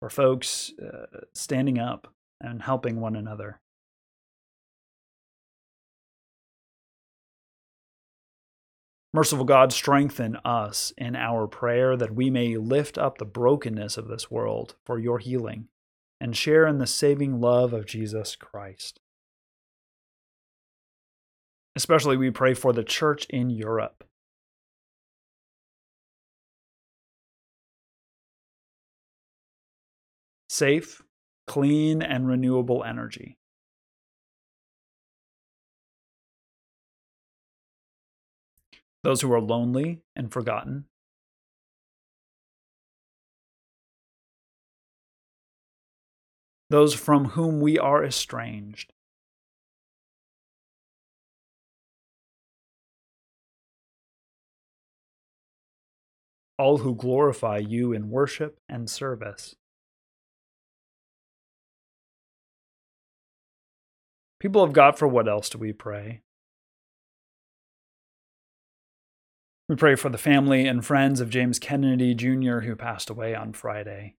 for 0.00 0.08
folks 0.08 0.72
uh, 0.78 1.22
standing 1.34 1.80
up 1.80 2.06
and 2.40 2.62
helping 2.62 3.00
one 3.00 3.16
another. 3.16 3.60
Merciful 9.14 9.44
God, 9.44 9.72
strengthen 9.72 10.38
us 10.44 10.92
in 10.98 11.14
our 11.14 11.46
prayer 11.46 11.96
that 11.96 12.16
we 12.16 12.30
may 12.30 12.56
lift 12.56 12.98
up 12.98 13.16
the 13.16 13.24
brokenness 13.24 13.96
of 13.96 14.08
this 14.08 14.28
world 14.28 14.74
for 14.84 14.98
your 14.98 15.20
healing 15.20 15.68
and 16.20 16.36
share 16.36 16.66
in 16.66 16.78
the 16.78 16.86
saving 16.88 17.40
love 17.40 17.72
of 17.72 17.86
Jesus 17.86 18.34
Christ. 18.34 18.98
Especially, 21.76 22.16
we 22.16 22.32
pray 22.32 22.54
for 22.54 22.72
the 22.72 22.82
church 22.82 23.24
in 23.30 23.50
Europe. 23.50 24.02
Safe, 30.48 31.02
clean, 31.46 32.02
and 32.02 32.26
renewable 32.26 32.82
energy. 32.82 33.38
Those 39.04 39.20
who 39.20 39.30
are 39.34 39.40
lonely 39.40 40.00
and 40.16 40.32
forgotten. 40.32 40.86
Those 46.70 46.94
from 46.94 47.26
whom 47.26 47.60
we 47.60 47.78
are 47.78 48.02
estranged. 48.02 48.94
All 56.58 56.78
who 56.78 56.94
glorify 56.94 57.58
you 57.58 57.92
in 57.92 58.08
worship 58.08 58.58
and 58.70 58.88
service. 58.88 59.54
People 64.40 64.62
of 64.62 64.72
God, 64.72 64.98
for 64.98 65.06
what 65.06 65.28
else 65.28 65.50
do 65.50 65.58
we 65.58 65.74
pray? 65.74 66.23
We 69.66 69.76
pray 69.76 69.94
for 69.94 70.10
the 70.10 70.18
family 70.18 70.66
and 70.66 70.84
friends 70.84 71.22
of 71.22 71.30
James 71.30 71.58
Kennedy 71.58 72.14
Jr., 72.14 72.60
who 72.60 72.76
passed 72.76 73.08
away 73.08 73.34
on 73.34 73.54
Friday. 73.54 74.16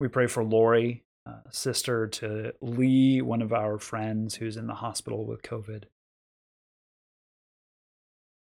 We 0.00 0.08
pray 0.08 0.26
for 0.26 0.42
Lori, 0.42 1.04
uh, 1.24 1.48
sister 1.50 2.08
to 2.08 2.52
Lee, 2.60 3.22
one 3.22 3.42
of 3.42 3.52
our 3.52 3.78
friends 3.78 4.34
who's 4.34 4.56
in 4.56 4.66
the 4.66 4.74
hospital 4.74 5.24
with 5.24 5.42
COVID. 5.42 5.84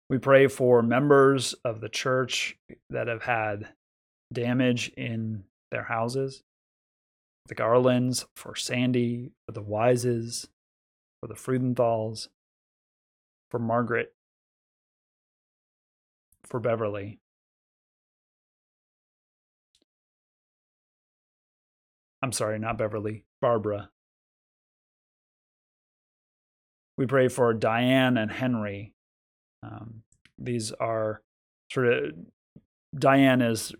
We 0.09 0.19
pray 0.19 0.47
for 0.47 0.81
members 0.81 1.55
of 1.65 1.81
the 1.81 1.89
church 1.89 2.57
that 2.89 3.09
have 3.09 3.23
had 3.23 3.71
damage 4.33 4.93
in 4.97 5.43
their 5.73 5.85
houses, 5.85 6.45
the 7.47 7.57
Garlands, 7.57 8.27
for 8.37 8.55
Sandy, 8.55 9.33
for 9.45 9.53
the 9.53 9.63
Wises, 9.63 10.47
for 11.21 11.27
the 11.27 11.35
Frudenthals, 11.35 12.29
for 13.51 13.59
Margaret 13.59 14.15
for 16.45 16.61
Beverly. 16.61 17.19
I'm 22.23 22.33
sorry, 22.33 22.59
not 22.59 22.79
Beverly, 22.79 23.25
Barbara. 23.41 23.91
We 26.97 27.07
pray 27.07 27.29
for 27.29 27.53
Diane 27.53 28.17
and 28.17 28.31
Henry. 28.31 28.93
Um, 29.63 30.03
these 30.39 30.73
are 30.73 31.23
sort 31.71 31.89
of, 31.89 32.13
Diane 32.97 33.43
is 33.43 33.73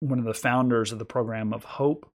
one 0.00 0.18
of 0.18 0.24
the 0.24 0.34
founders 0.34 0.90
of 0.90 0.98
the 0.98 1.04
program 1.04 1.52
of 1.52 1.64
Hope. 1.64 2.10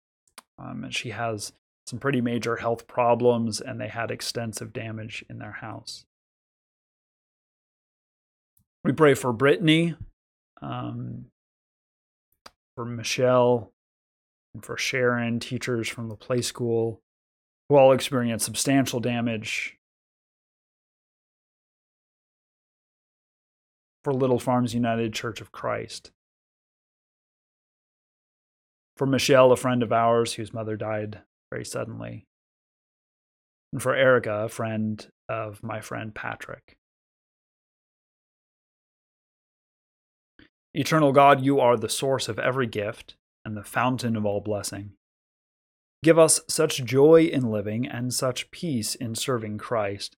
Um, 0.58 0.84
and 0.84 0.94
she 0.94 1.10
has 1.10 1.52
some 1.86 1.98
pretty 1.98 2.20
major 2.20 2.56
health 2.56 2.86
problems, 2.86 3.60
and 3.60 3.80
they 3.80 3.88
had 3.88 4.10
extensive 4.10 4.72
damage 4.72 5.24
in 5.30 5.38
their 5.38 5.52
house. 5.52 6.04
We 8.84 8.92
pray 8.92 9.14
for 9.14 9.32
Brittany, 9.32 9.96
um, 10.62 11.26
for 12.76 12.84
Michelle, 12.84 13.72
and 14.54 14.64
for 14.64 14.76
Sharon, 14.76 15.40
teachers 15.40 15.88
from 15.88 16.08
the 16.08 16.16
play 16.16 16.42
school, 16.42 17.00
who 17.68 17.76
all 17.76 17.92
experienced 17.92 18.44
substantial 18.44 19.00
damage. 19.00 19.76
For 24.04 24.14
Little 24.14 24.38
Farms 24.38 24.74
United 24.74 25.12
Church 25.12 25.40
of 25.40 25.52
Christ. 25.52 26.12
For 28.96 29.06
Michelle, 29.06 29.52
a 29.52 29.56
friend 29.56 29.82
of 29.82 29.92
ours 29.92 30.34
whose 30.34 30.54
mother 30.54 30.76
died 30.76 31.20
very 31.52 31.64
suddenly. 31.64 32.24
And 33.72 33.82
for 33.82 33.94
Erica, 33.94 34.44
a 34.44 34.48
friend 34.48 35.06
of 35.28 35.62
my 35.62 35.80
friend 35.80 36.14
Patrick. 36.14 36.77
Eternal 40.74 41.12
God, 41.12 41.40
you 41.40 41.60
are 41.60 41.76
the 41.76 41.88
source 41.88 42.28
of 42.28 42.38
every 42.38 42.66
gift 42.66 43.16
and 43.44 43.56
the 43.56 43.64
fountain 43.64 44.16
of 44.16 44.26
all 44.26 44.40
blessing. 44.40 44.92
Give 46.02 46.18
us 46.18 46.40
such 46.48 46.84
joy 46.84 47.24
in 47.24 47.50
living 47.50 47.86
and 47.86 48.12
such 48.14 48.50
peace 48.50 48.94
in 48.94 49.14
serving 49.14 49.58
Christ 49.58 50.16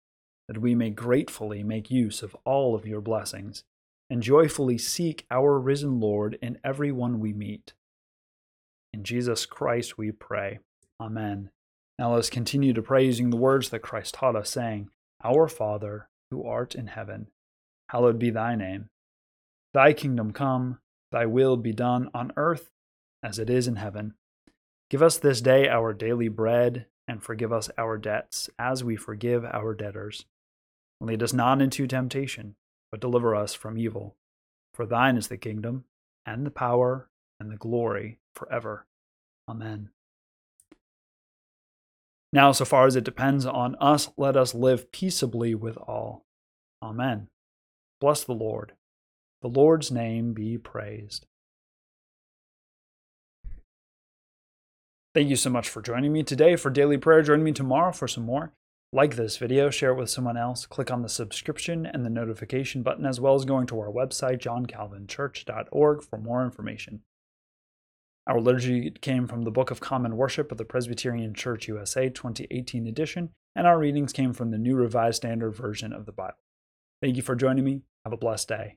that 0.48 0.60
we 0.60 0.74
may 0.74 0.90
gratefully 0.90 1.62
make 1.62 1.90
use 1.90 2.22
of 2.22 2.34
all 2.44 2.74
of 2.74 2.86
your 2.86 3.02
blessings 3.02 3.64
and 4.10 4.22
joyfully 4.22 4.78
seek 4.78 5.26
our 5.30 5.58
risen 5.58 6.00
Lord 6.00 6.38
in 6.40 6.58
every 6.64 6.90
one 6.90 7.20
we 7.20 7.32
meet. 7.34 7.74
In 8.92 9.04
Jesus 9.04 9.44
Christ 9.44 9.98
we 9.98 10.10
pray. 10.10 10.60
Amen. 10.98 11.50
Now 11.98 12.12
let 12.12 12.20
us 12.20 12.30
continue 12.30 12.72
to 12.72 12.82
pray 12.82 13.04
using 13.04 13.30
the 13.30 13.36
words 13.36 13.68
that 13.68 13.80
Christ 13.80 14.14
taught 14.14 14.34
us, 14.34 14.50
saying, 14.50 14.88
Our 15.22 15.48
Father, 15.48 16.08
who 16.30 16.46
art 16.46 16.74
in 16.74 16.86
heaven, 16.86 17.28
hallowed 17.90 18.18
be 18.18 18.30
thy 18.30 18.54
name. 18.54 18.88
Thy 19.78 19.92
kingdom 19.92 20.32
come, 20.32 20.80
thy 21.12 21.24
will 21.26 21.56
be 21.56 21.72
done 21.72 22.10
on 22.12 22.32
earth 22.36 22.72
as 23.22 23.38
it 23.38 23.48
is 23.48 23.68
in 23.68 23.76
heaven. 23.76 24.14
Give 24.90 25.00
us 25.00 25.18
this 25.18 25.40
day 25.40 25.68
our 25.68 25.92
daily 25.92 26.26
bread, 26.26 26.86
and 27.06 27.22
forgive 27.22 27.52
us 27.52 27.70
our 27.78 27.96
debts 27.96 28.50
as 28.58 28.82
we 28.82 28.96
forgive 28.96 29.44
our 29.44 29.74
debtors. 29.74 30.24
And 31.00 31.08
lead 31.08 31.22
us 31.22 31.32
not 31.32 31.62
into 31.62 31.86
temptation, 31.86 32.56
but 32.90 33.00
deliver 33.00 33.36
us 33.36 33.54
from 33.54 33.78
evil. 33.78 34.16
For 34.74 34.84
thine 34.84 35.16
is 35.16 35.28
the 35.28 35.36
kingdom, 35.36 35.84
and 36.26 36.44
the 36.44 36.50
power, 36.50 37.08
and 37.38 37.48
the 37.48 37.56
glory 37.56 38.18
forever. 38.34 38.84
Amen. 39.48 39.90
Now, 42.32 42.50
so 42.50 42.64
far 42.64 42.88
as 42.88 42.96
it 42.96 43.04
depends 43.04 43.46
on 43.46 43.76
us, 43.76 44.10
let 44.16 44.36
us 44.36 44.56
live 44.56 44.90
peaceably 44.90 45.54
with 45.54 45.76
all. 45.76 46.24
Amen. 46.82 47.28
Bless 48.00 48.24
the 48.24 48.34
Lord. 48.34 48.72
The 49.42 49.48
Lord's 49.48 49.92
name 49.92 50.32
be 50.32 50.58
praised. 50.58 51.26
Thank 55.14 55.30
you 55.30 55.36
so 55.36 55.50
much 55.50 55.68
for 55.68 55.80
joining 55.80 56.12
me 56.12 56.22
today 56.22 56.56
for 56.56 56.70
daily 56.70 56.98
prayer. 56.98 57.22
Join 57.22 57.42
me 57.42 57.52
tomorrow 57.52 57.92
for 57.92 58.06
some 58.06 58.24
more. 58.24 58.52
Like 58.92 59.16
this 59.16 59.36
video, 59.36 59.68
share 59.68 59.90
it 59.90 59.98
with 59.98 60.08
someone 60.08 60.38
else, 60.38 60.64
click 60.64 60.90
on 60.90 61.02
the 61.02 61.08
subscription 61.10 61.84
and 61.84 62.06
the 62.06 62.10
notification 62.10 62.82
button, 62.82 63.04
as 63.04 63.20
well 63.20 63.34
as 63.34 63.44
going 63.44 63.66
to 63.66 63.78
our 63.80 63.90
website, 63.90 64.38
johncalvinchurch.org, 64.38 66.02
for 66.02 66.18
more 66.18 66.42
information. 66.42 67.02
Our 68.26 68.40
liturgy 68.40 68.90
came 68.90 69.26
from 69.26 69.42
the 69.42 69.50
Book 69.50 69.70
of 69.70 69.80
Common 69.80 70.16
Worship 70.16 70.50
of 70.50 70.58
the 70.58 70.64
Presbyterian 70.64 71.34
Church 71.34 71.68
USA 71.68 72.08
2018 72.08 72.86
edition, 72.86 73.30
and 73.54 73.66
our 73.66 73.78
readings 73.78 74.12
came 74.12 74.32
from 74.32 74.50
the 74.50 74.58
New 74.58 74.74
Revised 74.74 75.16
Standard 75.16 75.52
Version 75.52 75.92
of 75.92 76.06
the 76.06 76.12
Bible. 76.12 76.38
Thank 77.02 77.16
you 77.16 77.22
for 77.22 77.36
joining 77.36 77.64
me. 77.64 77.82
Have 78.04 78.12
a 78.12 78.18
blessed 78.18 78.48
day. 78.48 78.76